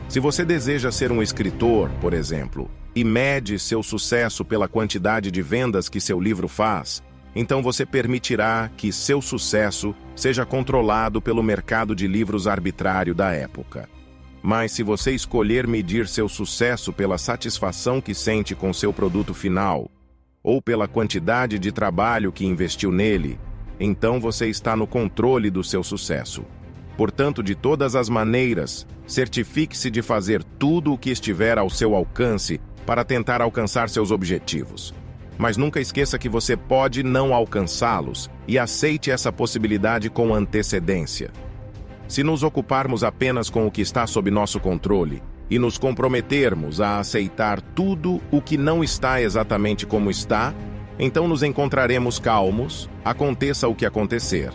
Se 0.08 0.18
você 0.18 0.46
deseja 0.46 0.90
ser 0.90 1.12
um 1.12 1.22
escritor, 1.22 1.90
por 2.00 2.14
exemplo, 2.14 2.70
e 2.94 3.02
mede 3.02 3.58
seu 3.58 3.82
sucesso 3.82 4.44
pela 4.44 4.68
quantidade 4.68 5.30
de 5.30 5.42
vendas 5.42 5.88
que 5.88 6.00
seu 6.00 6.20
livro 6.20 6.46
faz, 6.46 7.02
então 7.34 7.62
você 7.62 7.84
permitirá 7.84 8.70
que 8.76 8.92
seu 8.92 9.20
sucesso 9.20 9.94
seja 10.14 10.46
controlado 10.46 11.20
pelo 11.20 11.42
mercado 11.42 11.94
de 11.94 12.06
livros 12.06 12.46
arbitrário 12.46 13.14
da 13.14 13.32
época. 13.32 13.88
Mas 14.40 14.72
se 14.72 14.82
você 14.82 15.12
escolher 15.12 15.66
medir 15.66 16.06
seu 16.06 16.28
sucesso 16.28 16.92
pela 16.92 17.18
satisfação 17.18 18.00
que 18.00 18.14
sente 18.14 18.54
com 18.54 18.72
seu 18.72 18.92
produto 18.92 19.34
final, 19.34 19.90
ou 20.42 20.60
pela 20.60 20.86
quantidade 20.86 21.58
de 21.58 21.72
trabalho 21.72 22.30
que 22.30 22.44
investiu 22.44 22.92
nele, 22.92 23.40
então 23.80 24.20
você 24.20 24.46
está 24.46 24.76
no 24.76 24.86
controle 24.86 25.50
do 25.50 25.64
seu 25.64 25.82
sucesso. 25.82 26.44
Portanto, 26.96 27.42
de 27.42 27.54
todas 27.54 27.96
as 27.96 28.08
maneiras, 28.08 28.86
certifique-se 29.06 29.90
de 29.90 30.02
fazer 30.02 30.44
tudo 30.44 30.92
o 30.92 30.98
que 30.98 31.10
estiver 31.10 31.58
ao 31.58 31.68
seu 31.68 31.94
alcance 31.94 32.60
para 32.86 33.04
tentar 33.04 33.40
alcançar 33.40 33.88
seus 33.88 34.10
objetivos. 34.10 34.94
Mas 35.36 35.56
nunca 35.56 35.80
esqueça 35.80 36.18
que 36.18 36.28
você 36.28 36.56
pode 36.56 37.02
não 37.02 37.34
alcançá-los 37.34 38.30
e 38.46 38.58
aceite 38.58 39.10
essa 39.10 39.32
possibilidade 39.32 40.08
com 40.08 40.34
antecedência. 40.34 41.30
Se 42.06 42.22
nos 42.22 42.42
ocuparmos 42.42 43.02
apenas 43.02 43.50
com 43.50 43.66
o 43.66 43.70
que 43.70 43.80
está 43.80 44.06
sob 44.06 44.30
nosso 44.30 44.60
controle 44.60 45.22
e 45.50 45.58
nos 45.58 45.78
comprometermos 45.78 46.80
a 46.80 46.98
aceitar 46.98 47.60
tudo 47.60 48.20
o 48.30 48.40
que 48.40 48.56
não 48.56 48.84
está 48.84 49.20
exatamente 49.20 49.86
como 49.86 50.10
está, 50.10 50.54
então 50.98 51.26
nos 51.26 51.42
encontraremos 51.42 52.18
calmos, 52.18 52.88
aconteça 53.04 53.66
o 53.66 53.74
que 53.74 53.84
acontecer. 53.84 54.52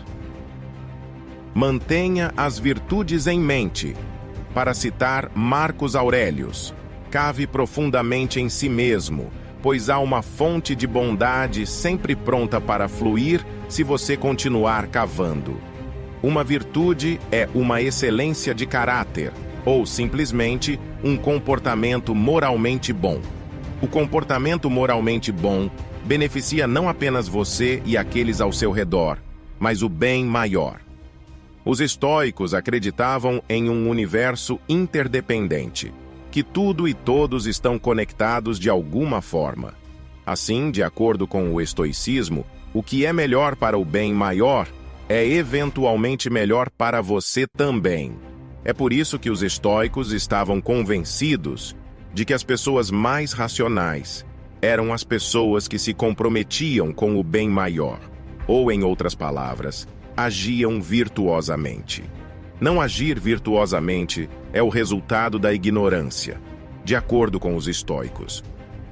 Mantenha 1.54 2.32
as 2.36 2.58
virtudes 2.58 3.26
em 3.26 3.38
mente. 3.38 3.94
Para 4.54 4.72
citar 4.74 5.30
Marcos 5.34 5.94
Aurelius, 5.94 6.74
cave 7.10 7.46
profundamente 7.46 8.40
em 8.40 8.48
si 8.48 8.68
mesmo, 8.68 9.30
pois 9.62 9.90
há 9.90 9.98
uma 9.98 10.22
fonte 10.22 10.74
de 10.74 10.86
bondade 10.86 11.66
sempre 11.66 12.14
pronta 12.14 12.60
para 12.60 12.88
fluir 12.88 13.44
se 13.68 13.82
você 13.82 14.16
continuar 14.16 14.86
cavando. 14.86 15.60
Uma 16.22 16.44
virtude 16.44 17.20
é 17.32 17.48
uma 17.54 17.80
excelência 17.80 18.54
de 18.54 18.66
caráter, 18.66 19.32
ou 19.64 19.84
simplesmente 19.84 20.78
um 21.02 21.16
comportamento 21.16 22.14
moralmente 22.14 22.92
bom. 22.92 23.20
O 23.82 23.86
comportamento 23.86 24.68
moralmente 24.70 25.32
bom 25.32 25.70
beneficia 26.04 26.66
não 26.66 26.88
apenas 26.88 27.28
você 27.28 27.82
e 27.84 27.96
aqueles 27.96 28.40
ao 28.40 28.52
seu 28.52 28.70
redor, 28.70 29.18
mas 29.58 29.82
o 29.82 29.88
bem 29.88 30.24
maior. 30.24 30.80
Os 31.64 31.80
estoicos 31.80 32.54
acreditavam 32.54 33.42
em 33.48 33.68
um 33.68 33.88
universo 33.88 34.58
interdependente, 34.68 35.92
que 36.30 36.42
tudo 36.42 36.86
e 36.86 36.94
todos 36.94 37.46
estão 37.46 37.78
conectados 37.78 38.58
de 38.58 38.70
alguma 38.70 39.20
forma. 39.20 39.74
Assim, 40.24 40.70
de 40.70 40.82
acordo 40.82 41.26
com 41.26 41.52
o 41.52 41.60
estoicismo, 41.60 42.46
o 42.72 42.82
que 42.82 43.04
é 43.04 43.12
melhor 43.12 43.56
para 43.56 43.76
o 43.76 43.84
bem 43.84 44.14
maior 44.14 44.68
é 45.08 45.26
eventualmente 45.26 46.30
melhor 46.30 46.70
para 46.70 47.00
você 47.00 47.46
também. 47.46 48.12
É 48.64 48.72
por 48.72 48.92
isso 48.92 49.18
que 49.18 49.30
os 49.30 49.42
estoicos 49.42 50.12
estavam 50.12 50.60
convencidos 50.60 51.74
de 52.14 52.24
que 52.24 52.32
as 52.32 52.44
pessoas 52.44 52.90
mais 52.90 53.32
racionais 53.32 54.24
eram 54.62 54.92
as 54.92 55.02
pessoas 55.02 55.66
que 55.66 55.78
se 55.78 55.94
comprometiam 55.94 56.92
com 56.92 57.18
o 57.18 57.24
bem 57.24 57.48
maior, 57.48 57.98
ou, 58.46 58.70
em 58.70 58.84
outras 58.84 59.14
palavras, 59.14 59.88
agiam 60.16 60.80
virtuosamente. 60.80 62.04
Não 62.60 62.78
agir 62.78 63.18
virtuosamente 63.18 64.28
é 64.52 64.62
o 64.62 64.68
resultado 64.68 65.38
da 65.38 65.52
ignorância, 65.52 66.38
de 66.84 66.94
acordo 66.94 67.40
com 67.40 67.56
os 67.56 67.66
estoicos. 67.66 68.44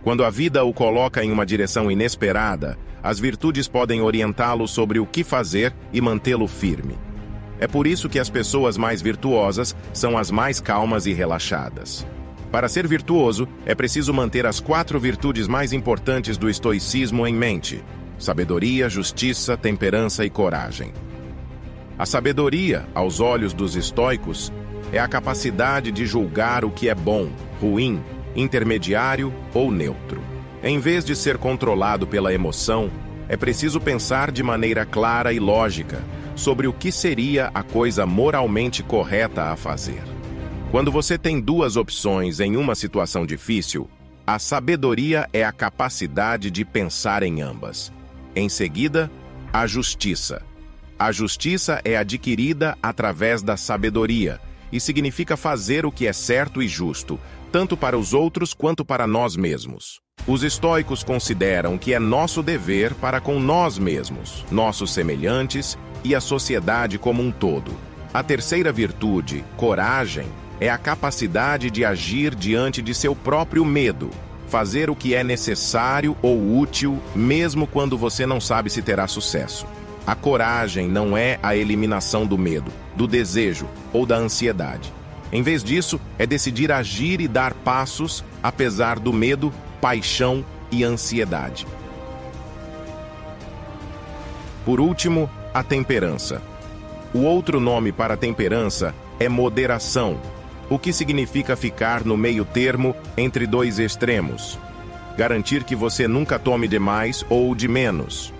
Quando 0.03 0.25
a 0.25 0.31
vida 0.31 0.65
o 0.65 0.73
coloca 0.73 1.23
em 1.23 1.31
uma 1.31 1.45
direção 1.45 1.91
inesperada, 1.91 2.79
as 3.03 3.21
virtudes 3.21 3.69
podem 3.69 4.01
orientá-lo 4.01 4.67
sobre 4.67 4.99
o 4.99 5.05
que 5.05 5.23
fazer 5.23 5.75
e 5.93 6.01
mantê-lo 6.01 6.49
firme. 6.49 6.99
É 7.61 7.67
por 7.67 7.87
isso 7.87 8.09
que 8.09 8.19
as 8.19 8.31
pessoas 8.31 8.79
mais 8.79 9.03
virtuosas 9.03 9.77
são 9.93 10.17
as 10.17 10.31
mais 10.31 10.61
calmas 10.61 11.05
e 11.05 11.13
relaxadas. 11.13 12.07
Para 12.51 12.69
ser 12.69 12.87
virtuoso, 12.87 13.47
é 13.67 13.75
preciso 13.75 14.15
manter 14.15 14.47
as 14.47 14.61
quatro 14.61 14.99
virtudes 14.99 15.47
mais 15.47 15.75
importantes 15.75 16.39
do 16.39 16.49
estoicismo 16.49 17.27
em 17.27 17.35
mente: 17.35 17.85
sabedoria, 18.19 18.89
justiça, 18.89 19.59
temperança 19.59 20.25
e 20.25 20.31
coragem. 20.31 20.93
A 21.99 22.07
sabedoria, 22.07 22.87
aos 22.95 23.19
olhos 23.19 23.53
dos 23.53 23.75
estoicos, 23.75 24.53
é 24.93 25.01
a 25.01 25.09
capacidade 25.09 25.91
de 25.91 26.07
julgar 26.07 26.65
o 26.65 26.71
que 26.71 26.89
é 26.89 26.95
bom, 26.95 27.29
ruim, 27.61 28.01
intermediário 28.37 29.35
ou 29.53 29.73
neutro. 29.73 30.23
Em 30.63 30.79
vez 30.79 31.05
de 31.05 31.17
ser 31.17 31.39
controlado 31.39 32.07
pela 32.07 32.33
emoção, 32.33 32.89
é 33.29 33.37
preciso 33.37 33.81
pensar 33.81 34.31
de 34.31 34.45
maneira 34.45 34.87
clara 34.87 35.33
e 35.33 35.41
lógica 35.41 36.01
sobre 36.37 36.69
o 36.69 36.73
que 36.73 36.93
seria 36.93 37.51
a 37.53 37.65
coisa 37.65 38.07
moralmente 38.07 38.81
correta 38.81 39.47
a 39.51 39.57
fazer. 39.57 40.03
Quando 40.71 40.93
você 40.93 41.19
tem 41.19 41.41
duas 41.41 41.77
opções 41.77 42.39
em 42.39 42.57
uma 42.57 42.77
situação 42.77 43.27
difícil, 43.27 43.91
a 44.25 44.39
sabedoria 44.39 45.29
é 45.33 45.43
a 45.43 45.51
capacidade 45.51 46.49
de 46.49 46.65
pensar 46.65 47.25
em 47.25 47.43
ambas. 47.43 47.93
Em 48.37 48.49
seguida, 48.49 49.11
a 49.53 49.67
justiça 49.67 50.47
a 50.99 51.13
justiça 51.13 51.81
é 51.85 51.97
adquirida 51.97 52.77
através 52.83 53.41
da 53.41 53.57
sabedoria 53.57 54.41
e 54.73 54.81
significa 54.81 55.37
fazer 55.37 55.87
o 55.87 55.93
que 55.93 56.07
é 56.07 56.13
certo 56.13 56.61
e 56.61 56.67
justo, 56.67 57.21
tanto 57.53 57.77
para 57.77 57.97
os 57.97 58.13
outros 58.13 58.53
quanto 58.53 58.85
para 58.85 59.07
nós 59.07 59.37
mesmos. 59.37 60.01
Os 60.27 60.43
estoicos 60.43 61.05
consideram 61.05 61.79
que 61.79 61.95
é 61.95 62.01
nosso 62.01 62.43
dever 62.43 62.95
para 62.95 63.21
com 63.21 63.39
nós 63.39 63.79
mesmos, 63.79 64.45
nossos 64.51 64.93
semelhantes 64.93 65.79
e 66.03 66.15
a 66.15 66.21
sociedade 66.21 66.99
como 66.99 67.23
um 67.23 67.31
todo. 67.31 67.73
A 68.13 68.23
terceira 68.23 68.73
virtude, 68.73 69.45
coragem, 69.57 70.27
é 70.61 70.69
a 70.69 70.77
capacidade 70.77 71.71
de 71.71 71.85
agir 71.85 72.35
diante 72.35 72.83
de 72.83 72.93
seu 72.93 73.15
próprio 73.15 73.65
medo, 73.65 74.11
fazer 74.49 74.91
o 74.91 74.97
que 74.97 75.15
é 75.15 75.23
necessário 75.23 76.17
ou 76.21 76.59
útil, 76.59 77.01
mesmo 77.15 77.69
quando 77.69 77.97
você 77.97 78.27
não 78.27 78.41
sabe 78.41 78.69
se 78.69 78.83
terá 78.83 79.07
sucesso. 79.07 79.65
A 80.09 80.15
coragem 80.15 80.89
não 80.89 81.15
é 81.15 81.39
a 81.43 81.55
eliminação 81.55 82.25
do 82.25 82.39
medo, 82.39 82.73
do 82.97 83.07
desejo 83.07 83.69
ou 83.93 84.07
da 84.07 84.17
ansiedade. 84.17 84.91
Em 85.31 85.43
vez 85.43 85.63
disso, 85.63 86.01
é 86.19 86.25
decidir 86.25 86.73
agir 86.73 87.21
e 87.21 87.29
dar 87.29 87.53
passos, 87.53 88.25
apesar 88.43 88.99
do 88.99 89.13
medo, 89.13 89.53
paixão 89.83 90.43
e 90.73 90.83
ansiedade. 90.83 91.67
Por 94.65 94.81
último, 94.81 95.29
a 95.53 95.63
temperança. 95.63 96.41
O 97.13 97.19
outro 97.19 97.61
nome 97.61 97.93
para 97.93 98.17
temperança 98.17 98.95
é 99.21 99.29
moderação, 99.29 100.19
o 100.71 100.79
que 100.79 100.91
significa 100.91 101.55
ficar 101.55 102.03
no 102.03 102.17
meio 102.17 102.47
termo 102.47 102.97
entre 103.15 103.47
dois 103.47 103.79
extremos. 103.79 104.59
Garantir 105.19 105.65
que 105.65 105.77
você 105.77 106.09
nunca 106.09 106.39
tome 106.39 106.67
demais 106.67 107.27
ou 107.29 107.55
de 107.55 107.69
menos. 107.69 108.33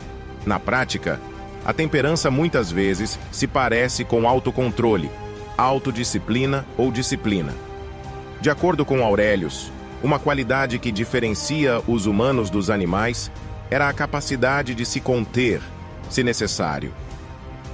Na 0.47 0.59
prática, 0.59 1.21
a 1.69 1.73
temperança 1.75 2.31
muitas 2.31 2.73
vezes 2.73 3.19
se 3.31 3.47
parece 3.47 4.03
com 4.03 4.27
autocontrole, 4.27 5.11
autodisciplina 5.55 6.65
ou 6.79 6.91
disciplina. 6.91 7.55
De 8.41 8.49
acordo 8.49 8.87
com 8.87 9.05
Aurelius, 9.05 9.71
uma 10.03 10.19
qualidade 10.19 10.79
que 10.79 10.91
diferencia 10.91 11.83
os 11.87 12.07
humanos 12.07 12.49
dos 12.49 12.71
animais 12.71 13.31
era 13.71 13.87
a 13.87 13.93
capacidade 13.93 14.75
de 14.75 14.87
se 14.87 14.99
conter, 14.99 15.61
se 16.09 16.23
necessário. 16.23 16.91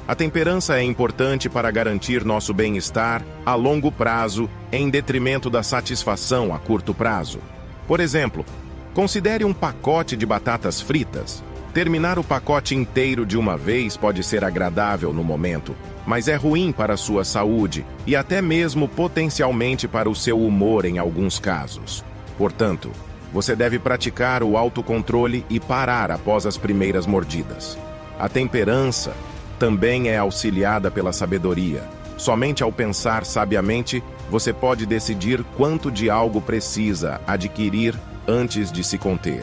A 0.08 0.14
temperança 0.16 0.76
é 0.76 0.82
importante 0.82 1.48
para 1.48 1.70
garantir 1.70 2.24
nosso 2.24 2.52
bem-estar 2.52 3.22
a 3.46 3.54
longo 3.54 3.92
prazo 3.92 4.50
em 4.72 4.90
detrimento 4.90 5.48
da 5.48 5.62
satisfação 5.62 6.52
a 6.52 6.58
curto 6.58 6.92
prazo. 6.92 7.38
Por 7.86 8.00
exemplo, 8.00 8.44
considere 8.92 9.44
um 9.44 9.54
pacote 9.54 10.16
de 10.16 10.26
batatas 10.26 10.80
fritas 10.80 11.44
Terminar 11.74 12.20
o 12.20 12.22
pacote 12.22 12.76
inteiro 12.76 13.26
de 13.26 13.36
uma 13.36 13.56
vez 13.56 13.96
pode 13.96 14.22
ser 14.22 14.44
agradável 14.44 15.12
no 15.12 15.24
momento, 15.24 15.74
mas 16.06 16.28
é 16.28 16.36
ruim 16.36 16.70
para 16.70 16.94
a 16.94 16.96
sua 16.96 17.24
saúde 17.24 17.84
e 18.06 18.14
até 18.14 18.40
mesmo 18.40 18.86
potencialmente 18.86 19.88
para 19.88 20.08
o 20.08 20.14
seu 20.14 20.38
humor 20.40 20.84
em 20.84 20.98
alguns 20.98 21.40
casos. 21.40 22.04
Portanto, 22.38 22.92
você 23.32 23.56
deve 23.56 23.80
praticar 23.80 24.44
o 24.44 24.56
autocontrole 24.56 25.44
e 25.50 25.58
parar 25.58 26.12
após 26.12 26.46
as 26.46 26.56
primeiras 26.56 27.06
mordidas. 27.06 27.76
A 28.20 28.28
temperança 28.28 29.12
também 29.58 30.08
é 30.08 30.16
auxiliada 30.16 30.92
pela 30.92 31.12
sabedoria. 31.12 31.82
Somente 32.16 32.62
ao 32.62 32.70
pensar 32.70 33.24
sabiamente, 33.24 34.00
você 34.30 34.52
pode 34.52 34.86
decidir 34.86 35.42
quanto 35.56 35.90
de 35.90 36.08
algo 36.08 36.40
precisa 36.40 37.20
adquirir 37.26 37.98
antes 38.28 38.70
de 38.70 38.84
se 38.84 38.96
conter. 38.96 39.42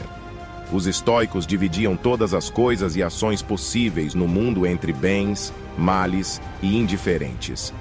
Os 0.72 0.86
estoicos 0.86 1.46
dividiam 1.46 1.94
todas 1.94 2.32
as 2.32 2.48
coisas 2.48 2.96
e 2.96 3.02
ações 3.02 3.42
possíveis 3.42 4.14
no 4.14 4.26
mundo 4.26 4.66
entre 4.66 4.90
bens, 4.90 5.52
males 5.76 6.40
e 6.62 6.76
indiferentes. 6.76 7.74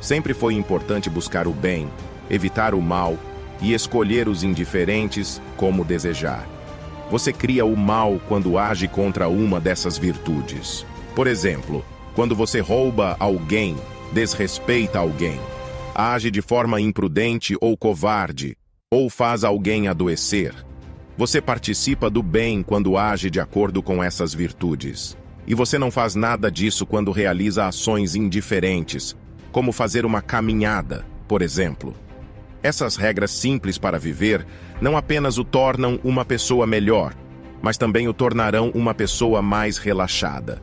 Sempre 0.00 0.32
foi 0.32 0.54
importante 0.54 1.10
buscar 1.10 1.46
o 1.46 1.52
bem, 1.52 1.90
evitar 2.30 2.74
o 2.74 2.80
mal 2.80 3.18
e 3.60 3.74
escolher 3.74 4.26
os 4.26 4.42
indiferentes 4.42 5.40
como 5.54 5.84
desejar. 5.84 6.48
Você 7.10 7.30
cria 7.30 7.66
o 7.66 7.76
mal 7.76 8.18
quando 8.26 8.56
age 8.56 8.88
contra 8.88 9.28
uma 9.28 9.60
dessas 9.60 9.98
virtudes. 9.98 10.86
Por 11.14 11.26
exemplo, 11.26 11.84
quando 12.14 12.34
você 12.34 12.60
rouba 12.60 13.16
alguém, 13.20 13.76
desrespeita 14.12 14.98
alguém, 14.98 15.38
age 15.94 16.30
de 16.30 16.40
forma 16.40 16.80
imprudente 16.80 17.54
ou 17.60 17.76
covarde, 17.76 18.56
ou 18.90 19.10
faz 19.10 19.44
alguém 19.44 19.88
adoecer. 19.88 20.54
Você 21.20 21.38
participa 21.38 22.08
do 22.08 22.22
bem 22.22 22.62
quando 22.62 22.96
age 22.96 23.28
de 23.28 23.38
acordo 23.38 23.82
com 23.82 24.02
essas 24.02 24.32
virtudes. 24.32 25.18
E 25.46 25.54
você 25.54 25.78
não 25.78 25.90
faz 25.90 26.14
nada 26.14 26.50
disso 26.50 26.86
quando 26.86 27.12
realiza 27.12 27.66
ações 27.66 28.14
indiferentes, 28.14 29.14
como 29.52 29.70
fazer 29.70 30.06
uma 30.06 30.22
caminhada, 30.22 31.04
por 31.28 31.42
exemplo. 31.42 31.94
Essas 32.62 32.96
regras 32.96 33.32
simples 33.32 33.76
para 33.76 33.98
viver 33.98 34.46
não 34.80 34.96
apenas 34.96 35.36
o 35.36 35.44
tornam 35.44 36.00
uma 36.02 36.24
pessoa 36.24 36.66
melhor, 36.66 37.14
mas 37.60 37.76
também 37.76 38.08
o 38.08 38.14
tornarão 38.14 38.70
uma 38.74 38.94
pessoa 38.94 39.42
mais 39.42 39.76
relaxada. 39.76 40.62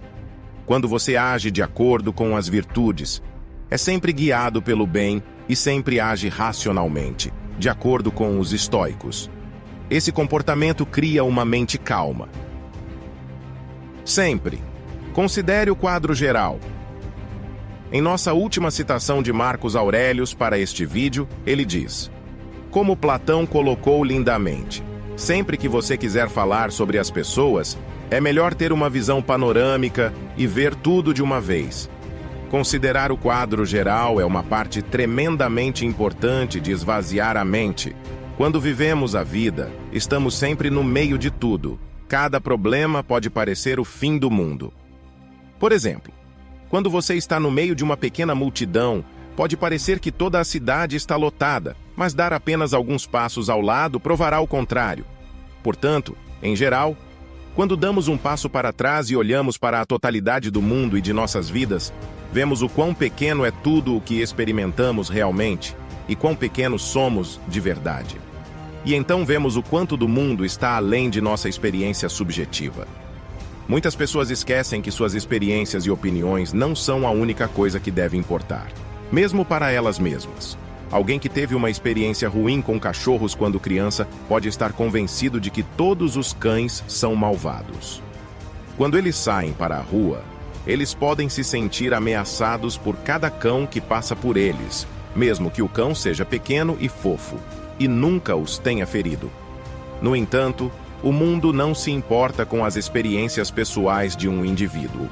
Quando 0.66 0.88
você 0.88 1.16
age 1.16 1.52
de 1.52 1.62
acordo 1.62 2.12
com 2.12 2.36
as 2.36 2.50
virtudes, 2.50 3.22
é 3.70 3.78
sempre 3.78 4.12
guiado 4.12 4.60
pelo 4.60 4.88
bem 4.88 5.22
e 5.48 5.56
sempre 5.56 6.00
age 6.00 6.28
racionalmente, 6.30 7.32
de 7.60 7.70
acordo 7.70 8.12
com 8.12 8.40
os 8.40 8.54
estoicos. 8.54 9.30
Esse 9.90 10.12
comportamento 10.12 10.86
cria 10.86 11.24
uma 11.24 11.46
mente 11.46 11.78
calma. 11.78 12.28
Sempre. 14.04 14.60
Considere 15.14 15.72
o 15.72 15.76
quadro 15.76 16.14
geral. 16.14 16.60
Em 17.92 18.02
nossa 18.02 18.34
última 18.34 18.70
citação 18.70 19.24
de 19.24 19.32
Marcos 19.32 19.76
Aurelius 19.76 20.34
para 20.34 20.60
este 20.60 20.86
vídeo, 20.86 21.28
ele 21.46 21.64
diz: 21.64 22.12
Como 22.70 22.98
Platão 22.98 23.46
colocou 23.46 24.04
lindamente, 24.04 24.84
sempre 25.16 25.58
que 25.58 25.70
você 25.70 25.96
quiser 25.96 26.28
falar 26.28 26.70
sobre 26.70 27.00
as 27.00 27.10
pessoas, 27.10 27.78
é 28.12 28.20
melhor 28.20 28.54
ter 28.54 28.74
uma 28.74 28.90
visão 28.90 29.22
panorâmica 29.22 30.14
e 30.36 30.46
ver 30.46 30.76
tudo 30.76 31.14
de 31.14 31.24
uma 31.24 31.40
vez. 31.40 31.90
Considerar 32.50 33.12
o 33.12 33.18
quadro 33.18 33.66
geral 33.66 34.20
é 34.20 34.26
uma 34.26 34.44
parte 34.44 34.82
tremendamente 34.82 35.86
importante 35.86 36.60
de 36.60 36.72
esvaziar 36.72 37.38
a 37.38 37.44
mente. 37.44 37.96
Quando 38.38 38.62
vivemos 38.62 39.16
a 39.16 39.24
vida, 39.24 39.72
estamos 39.92 40.38
sempre 40.38 40.70
no 40.70 40.84
meio 40.84 41.18
de 41.18 41.32
tudo. 41.32 41.80
Cada 42.08 42.40
problema 42.40 43.04
pode 43.04 43.32
parecer 43.32 43.80
o 43.80 43.84
fim 43.84 44.16
do 44.16 44.30
mundo. 44.30 44.72
Por 45.60 45.72
exemplo, 45.72 46.14
quando 46.70 46.88
você 46.88 47.16
está 47.16 47.40
no 47.40 47.50
meio 47.50 47.74
de 47.74 47.84
uma 47.84 47.98
pequena 47.98 48.36
multidão, 48.36 49.04
pode 49.36 49.58
parecer 49.58 50.00
que 50.00 50.12
toda 50.12 50.40
a 50.40 50.44
cidade 50.44 50.96
está 50.96 51.16
lotada, 51.16 51.76
mas 51.96 52.14
dar 52.14 52.32
apenas 52.32 52.76
alguns 52.76 53.08
passos 53.08 53.50
ao 53.50 53.60
lado 53.60 54.00
provará 54.00 54.40
o 54.40 54.46
contrário. 54.46 55.04
Portanto, 55.64 56.16
em 56.44 56.56
geral, 56.56 56.96
quando 57.56 57.76
damos 57.76 58.08
um 58.08 58.20
passo 58.20 58.48
para 58.48 58.72
trás 58.72 59.10
e 59.10 59.16
olhamos 59.16 59.58
para 59.58 59.82
a 59.82 59.86
totalidade 59.86 60.52
do 60.52 60.62
mundo 60.62 60.96
e 60.96 61.02
de 61.02 61.12
nossas 61.12 61.50
vidas, 61.50 61.92
vemos 62.32 62.62
o 62.62 62.70
quão 62.70 62.94
pequeno 62.94 63.44
é 63.44 63.50
tudo 63.50 63.98
o 63.98 64.02
que 64.02 64.22
experimentamos 64.22 65.10
realmente 65.10 65.76
e 66.08 66.16
quão 66.16 66.36
pequenos 66.36 66.84
somos 66.84 67.42
de 67.48 67.60
verdade. 67.60 68.27
E 68.88 68.96
então 68.96 69.26
vemos 69.26 69.58
o 69.58 69.62
quanto 69.62 69.98
do 69.98 70.08
mundo 70.08 70.46
está 70.46 70.78
além 70.78 71.10
de 71.10 71.20
nossa 71.20 71.50
experiência 71.50 72.08
subjetiva. 72.08 72.88
Muitas 73.68 73.98
pessoas 73.98 74.30
esquecem 74.30 74.82
que 74.82 74.92
suas 74.92 75.14
experiências 75.14 75.86
e 75.86 75.92
opiniões 75.92 76.54
não 76.54 76.74
são 76.74 77.06
a 77.06 77.12
única 77.12 77.50
coisa 77.50 77.82
que 77.82 77.92
deve 77.92 78.16
importar, 78.16 78.72
mesmo 79.12 79.44
para 79.44 79.70
elas 79.70 80.00
mesmas. 80.00 80.58
Alguém 80.90 81.20
que 81.20 81.28
teve 81.28 81.54
uma 81.54 81.70
experiência 81.70 82.30
ruim 82.30 82.62
com 82.62 82.80
cachorros 82.80 83.36
quando 83.36 83.60
criança 83.60 84.08
pode 84.26 84.48
estar 84.48 84.72
convencido 84.72 85.38
de 85.38 85.52
que 85.52 85.64
todos 85.64 86.16
os 86.16 86.32
cães 86.32 86.82
são 86.88 87.14
malvados. 87.14 88.02
Quando 88.78 88.98
eles 88.98 89.18
saem 89.18 89.52
para 89.52 89.76
a 89.76 89.82
rua, 89.82 90.24
eles 90.66 90.94
podem 90.94 91.28
se 91.28 91.44
sentir 91.44 91.94
ameaçados 91.94 92.78
por 92.78 92.96
cada 92.96 93.30
cão 93.30 93.68
que 93.68 93.82
passa 93.82 94.16
por 94.16 94.38
eles, 94.38 94.88
mesmo 95.14 95.52
que 95.52 95.62
o 95.62 95.68
cão 95.68 95.94
seja 95.94 96.24
pequeno 96.24 96.78
e 96.80 96.88
fofo, 96.88 97.36
e 97.80 97.88
nunca 97.88 98.36
os 98.36 98.58
tenha 98.58 98.86
ferido. 98.86 99.32
No 100.02 100.16
entanto, 100.16 100.72
o 101.04 101.12
mundo 101.12 101.54
não 101.54 101.76
se 101.76 101.92
importa 101.92 102.46
com 102.46 102.66
as 102.66 102.76
experiências 102.76 103.52
pessoais 103.52 104.16
de 104.16 104.28
um 104.28 104.44
indivíduo. 104.44 105.08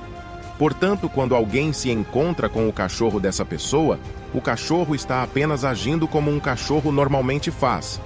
Portanto, 0.58 1.10
quando 1.10 1.36
alguém 1.36 1.74
se 1.74 1.92
encontra 1.92 2.48
com 2.48 2.68
o 2.68 2.74
cachorro 2.74 3.20
dessa 3.20 3.44
pessoa, 3.44 4.00
o 4.34 4.40
cachorro 4.40 4.96
está 4.96 5.22
apenas 5.22 5.66
agindo 5.66 6.08
como 6.08 6.32
um 6.32 6.40
cachorro 6.40 6.92
normalmente 6.92 7.52
faz. 7.52 8.00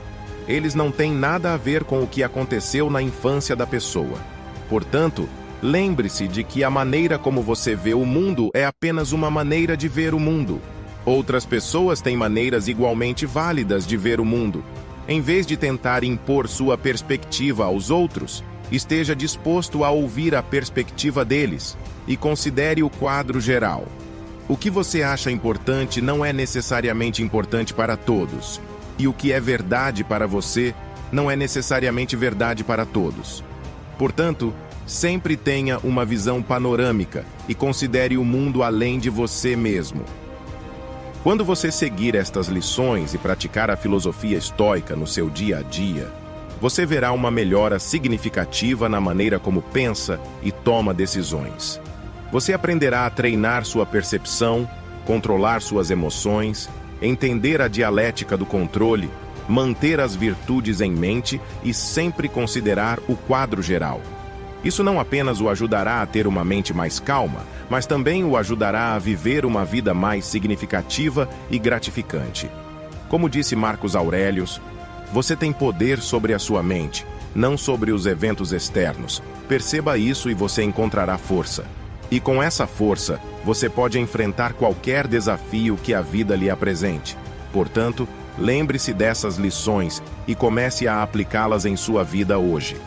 Eles 0.48 0.74
não 0.74 0.92
têm 0.92 1.14
nada 1.14 1.54
a 1.54 1.58
ver 1.58 1.84
com 1.84 2.02
o 2.02 2.08
que 2.08 2.24
aconteceu 2.24 2.90
na 2.90 3.02
infância 3.02 3.56
da 3.56 3.68
pessoa. 3.68 4.18
Portanto, 4.68 5.30
lembre-se 5.62 6.28
de 6.28 6.44
que 6.44 6.64
a 6.64 6.70
maneira 6.70 7.20
como 7.20 7.42
você 7.42 7.76
vê 7.76 7.94
o 7.94 8.06
mundo 8.06 8.50
é 8.54 8.66
apenas 8.66 9.12
uma 9.12 9.30
maneira 9.30 9.78
de 9.78 9.88
ver 9.88 10.16
o 10.16 10.20
mundo. 10.20 10.60
Outras 11.10 11.44
pessoas 11.44 12.02
têm 12.02 12.16
maneiras 12.16 12.68
igualmente 12.68 13.26
válidas 13.26 13.88
de 13.88 13.98
ver 13.98 14.20
o 14.20 14.26
mundo, 14.26 14.64
em 15.08 15.20
vez 15.20 15.48
de 15.48 15.58
tentar 15.58 16.04
impor 16.04 16.48
sua 16.48 16.78
perspectiva 16.78 17.66
aos 17.66 17.90
outros, 17.90 18.44
esteja 18.72 19.16
disposto 19.16 19.84
a 19.84 19.90
ouvir 19.90 20.36
a 20.36 20.44
perspectiva 20.44 21.26
deles 21.26 21.76
e 22.08 22.16
considere 22.16 22.84
o 22.84 22.92
quadro 22.92 23.42
geral. 23.42 23.88
O 24.48 24.56
que 24.56 24.70
você 24.70 25.02
acha 25.02 25.32
importante 25.32 26.00
não 26.00 26.24
é 26.24 26.32
necessariamente 26.32 27.24
importante 27.24 27.74
para 27.74 27.98
todos, 27.98 28.62
e 29.00 29.08
o 29.08 29.14
que 29.14 29.32
é 29.32 29.40
verdade 29.40 30.04
para 30.04 30.28
você 30.28 30.76
não 31.12 31.32
é 31.32 31.36
necessariamente 31.36 32.16
verdade 32.16 32.64
para 32.64 32.86
todos. 32.86 33.44
Portanto, 33.98 34.54
sempre 34.86 35.36
tenha 35.36 35.80
uma 35.80 36.06
visão 36.06 36.40
panorâmica 36.40 37.26
e 37.48 37.56
considere 37.56 38.16
o 38.16 38.24
mundo 38.24 38.62
além 38.62 39.00
de 39.00 39.10
você 39.10 39.56
mesmo. 39.56 40.06
Quando 41.22 41.44
você 41.44 41.70
seguir 41.70 42.16
estas 42.16 42.48
lições 42.48 43.14
e 43.14 43.18
praticar 43.18 43.70
a 43.70 43.76
filosofia 43.76 44.38
estoica 44.38 44.96
no 44.96 45.06
seu 45.06 45.30
dia 45.30 45.58
a 45.58 45.62
dia, 45.62 46.10
você 46.62 46.86
verá 46.86 47.12
uma 47.12 47.30
melhora 47.30 47.78
significativa 47.78 48.88
na 48.88 49.02
maneira 49.02 49.38
como 49.38 49.62
pensa 49.62 50.18
e 50.42 50.50
toma 50.50 50.94
decisões. 50.94 51.80
Você 52.32 52.54
aprenderá 52.54 53.06
a 53.06 53.10
treinar 53.10 53.66
sua 53.66 53.86
percepção, 53.86 54.70
controlar 55.06 55.62
suas 55.62 55.92
emoções, 55.92 56.70
entender 57.02 57.62
a 57.62 57.68
dialética 57.68 58.38
do 58.38 58.46
controle, 58.46 59.10
manter 59.48 60.00
as 60.00 60.16
virtudes 60.16 60.80
em 60.80 60.92
mente 60.92 61.42
e 61.66 61.74
sempre 61.74 62.30
considerar 62.30 62.98
o 63.10 63.16
quadro 63.18 63.62
geral. 63.62 64.02
Isso 64.64 64.84
não 64.84 65.00
apenas 65.00 65.40
o 65.40 65.50
ajudará 65.50 66.02
a 66.02 66.06
ter 66.06 66.28
uma 66.28 66.44
mente 66.44 66.74
mais 66.74 67.00
calma, 67.00 67.46
mas 67.70 67.86
também 67.86 68.24
o 68.24 68.36
ajudará 68.36 68.94
a 68.94 69.00
viver 69.00 69.46
uma 69.46 69.64
vida 69.64 69.94
mais 69.94 70.26
significativa 70.26 71.30
e 71.50 71.58
gratificante. 71.58 72.50
Como 73.08 73.30
disse 73.30 73.56
Marcos 73.56 73.96
Aurelius, 73.96 74.62
você 75.12 75.36
tem 75.36 75.52
poder 75.52 76.00
sobre 76.00 76.34
a 76.34 76.40
sua 76.40 76.62
mente, 76.62 77.06
não 77.34 77.58
sobre 77.58 77.92
os 77.92 78.06
eventos 78.06 78.52
externos. 78.52 79.24
Perceba 79.48 79.98
isso 79.98 80.30
e 80.30 80.34
você 80.34 80.62
encontrará 80.62 81.18
força. 81.18 81.66
E 82.12 82.20
com 82.20 82.42
essa 82.42 82.68
força, 82.68 83.20
você 83.46 83.70
pode 83.70 84.00
enfrentar 84.00 84.54
qualquer 84.54 85.08
desafio 85.08 85.78
que 85.78 85.94
a 85.94 86.02
vida 86.02 86.36
lhe 86.36 86.50
apresente. 86.50 87.18
Portanto, 87.54 88.08
lembre-se 88.38 88.94
dessas 88.94 89.38
lições 89.38 90.04
e 90.28 90.36
comece 90.36 90.88
a 90.88 91.02
aplicá-las 91.02 91.66
em 91.66 91.76
sua 91.76 92.04
vida 92.04 92.38
hoje. 92.38 92.78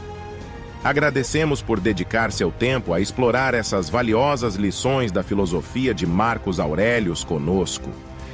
Agradecemos 0.85 1.63
por 1.63 1.79
dedicar 1.79 2.33
seu 2.33 2.51
tempo 2.51 2.93
a 2.93 3.01
explorar 3.01 3.55
essas 3.55 3.89
valiosas 3.89 4.57
lições 4.57 5.13
da 5.13 5.23
filosofia 5.23 5.95
de 5.95 6.07
Marcos 6.07 6.59
Aurelius 6.59 7.23
conosco. 7.23 7.89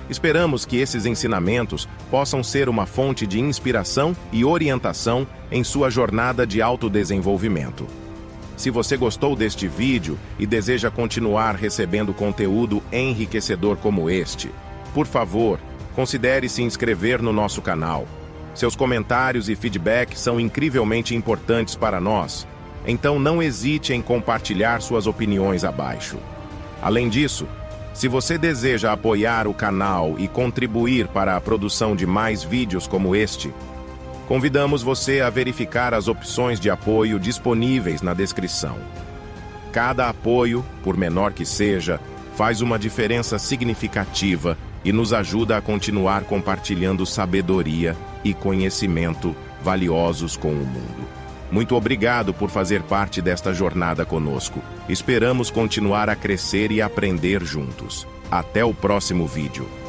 Esperamos 0.09 0.65
que 0.65 0.79
esses 0.79 1.05
ensinamentos 1.05 1.87
possam 2.11 2.43
ser 2.43 2.71
uma 2.71 2.87
fonte 2.87 3.27
de 3.27 3.39
inspiração 3.39 4.17
e 4.33 4.47
orientação 4.47 5.27
em 5.53 5.63
sua 5.63 5.91
jornada 5.91 6.47
de 6.47 6.63
autodesenvolvimento. 6.63 7.87
Se 8.57 8.71
você 8.71 8.97
gostou 8.97 9.37
deste 9.37 9.69
vídeo 9.69 10.19
e 10.39 10.47
deseja 10.47 10.91
continuar 10.91 11.55
recebendo 11.55 12.15
conteúdo 12.15 12.83
enriquecedor 12.91 13.77
como 13.77 14.09
este, 14.09 14.51
por 14.95 15.07
favor, 15.07 15.61
considere 15.95 16.49
se 16.49 16.63
inscrever 16.63 17.21
no 17.21 17.33
nosso 17.33 17.61
canal 17.61 18.09
seus 18.59 18.77
comentários 18.77 19.49
e 19.49 19.57
feedback 19.57 20.19
são 20.19 20.41
incrivelmente 20.41 21.15
importantes 21.15 21.75
para 21.75 22.01
nós, 22.01 22.47
então 22.87 23.19
não 23.19 23.43
hesite 23.43 23.93
em 23.93 24.03
compartilhar 24.03 24.81
suas 24.81 25.07
opiniões 25.07 25.65
abaixo. 25.65 26.19
Além 26.83 27.09
disso, 27.09 27.47
se 27.95 28.09
você 28.09 28.39
deseja 28.39 28.93
apoiar 28.93 29.47
o 29.47 29.55
canal 29.55 30.15
e 30.19 30.29
contribuir 30.29 31.09
para 31.09 31.37
a 31.37 31.41
produção 31.41 31.97
de 31.97 32.07
mais 32.07 32.43
vídeos 32.43 32.87
como 32.87 33.15
este, 33.15 33.53
Convidamos 34.29 34.83
você 34.83 35.23
a 35.23 35.31
verificar 35.31 35.95
as 35.95 36.07
opções 36.07 36.61
de 36.61 36.69
apoio 36.69 37.19
disponíveis 37.19 38.03
na 38.03 38.13
descrição. 38.13 38.77
Cada 39.73 40.07
apoio, 40.07 40.63
por 40.83 40.99
menor 40.99 41.33
que 41.33 41.47
seja, 41.47 41.99
faz 42.37 42.61
uma 42.61 42.79
diferença 42.79 43.39
significativa 43.39 44.59
e 44.85 44.93
nos 44.93 45.15
ajuda 45.15 45.57
a 45.57 45.63
continuar 45.63 46.25
compartilhando 46.25 47.07
sabedoria 47.07 47.97
e 48.29 48.35
conhecimento 48.35 49.35
valiosos 49.63 50.37
com 50.37 50.51
o 50.51 50.67
mundo. 50.67 51.09
Muito 51.51 51.75
obrigado 51.75 52.35
por 52.35 52.51
fazer 52.51 52.83
parte 52.83 53.23
desta 53.23 53.55
jornada 53.55 54.05
conosco. 54.05 54.61
Esperamos 54.89 55.51
continuar 55.51 56.11
a 56.11 56.17
crescer 56.17 56.71
e 56.71 56.83
aprender 56.83 57.43
juntos. 57.43 58.07
Até 58.31 58.63
o 58.65 58.75
próximo 58.75 59.27
vídeo. 59.27 59.88